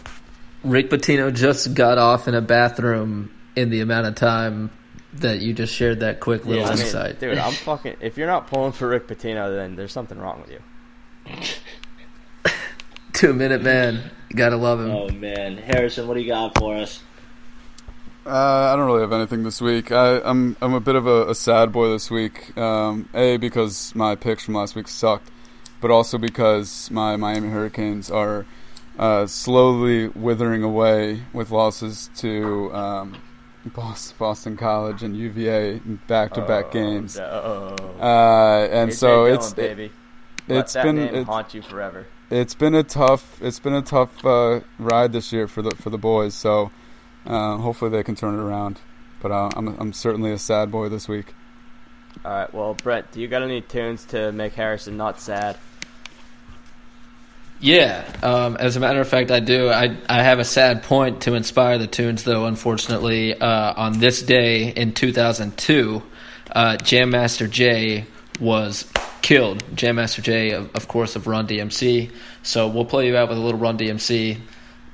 [0.64, 4.70] Rick Pitino just got off in a bathroom in the amount of time
[5.14, 7.20] that you just shared that quick little yeah, I mean, insight.
[7.20, 7.96] dude, I'm fucking.
[8.00, 10.60] If you're not pulling for Rick Pitino, then there's something wrong with you.
[13.18, 14.12] Two minute man.
[14.30, 14.92] You gotta love him.
[14.92, 17.02] Oh man, Harrison, what do you got for us?
[18.24, 19.90] Uh, I don't really have anything this week.
[19.90, 22.56] I, I'm I'm a bit of a, a sad boy this week.
[22.56, 25.32] Um, a because my picks from last week sucked,
[25.80, 28.46] but also because my Miami Hurricanes are
[29.00, 33.16] uh, slowly withering away with losses to um,
[33.66, 37.16] Boston, Boston College and UVA in back-to-back Oh, games.
[37.16, 37.74] no.
[38.00, 39.92] Uh, and AJ so Dillon, it's baby.
[40.46, 42.06] Let it's that been name it's, haunt you forever.
[42.30, 45.90] It's been a tough it's been a tough uh, ride this year for the for
[45.90, 46.34] the boys.
[46.34, 46.70] So
[47.26, 48.80] uh, hopefully they can turn it around.
[49.20, 51.34] But uh, I'm I'm certainly a sad boy this week.
[52.24, 55.56] All right, well, Brett, do you got any tunes to make Harrison not sad?
[57.60, 59.68] Yeah, um, as a matter of fact, I do.
[59.68, 62.46] I I have a sad point to inspire the tunes, though.
[62.46, 66.02] Unfortunately, uh, on this day in 2002,
[66.52, 68.06] uh, Jam Master Jay
[68.40, 68.90] was
[69.22, 69.62] killed.
[69.76, 72.10] Jam Master Jay, of, of course, of Run DMC.
[72.42, 74.38] So we'll play you out with a little Run DMC.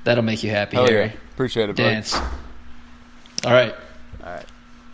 [0.03, 1.05] That'll make you happy, Hell Harry.
[1.07, 1.83] yeah, appreciate it, bud.
[1.83, 2.15] Dance.
[3.45, 3.73] All right.
[4.23, 4.45] All right.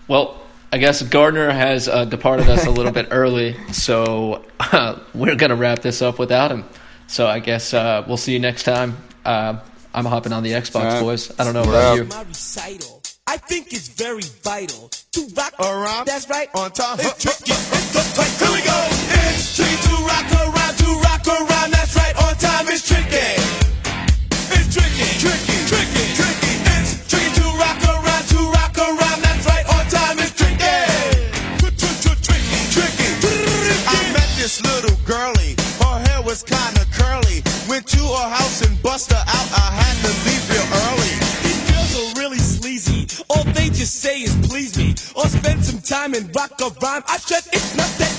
[0.08, 0.42] Well,
[0.72, 5.50] I guess Gardner has uh, departed us a little bit early, so uh, we're going
[5.50, 6.66] to wrap this up without him.
[7.08, 8.98] So I guess uh, we'll see you next time.
[9.26, 9.60] Uh,
[9.94, 11.02] I'm hopping on the Xbox, Alright.
[11.02, 11.40] boys.
[11.40, 11.96] I don't know We're about out.
[11.98, 12.04] you.
[12.06, 13.02] my recital.
[13.28, 16.06] I think it's very vital to rock around.
[16.08, 16.50] That's right.
[16.56, 16.98] On time.
[17.02, 17.52] It's tricky.
[17.52, 18.41] It's
[35.06, 35.56] girlie.
[35.82, 37.44] Her hair was kinda curly.
[37.70, 39.50] Went to her house and bust her out.
[39.54, 41.14] I had to leave real early.
[41.44, 43.08] These girls are really sleazy.
[43.30, 44.96] All they just say is please me.
[45.16, 47.04] Or spend some time and rock a rhyme.
[47.08, 48.14] I said it's not that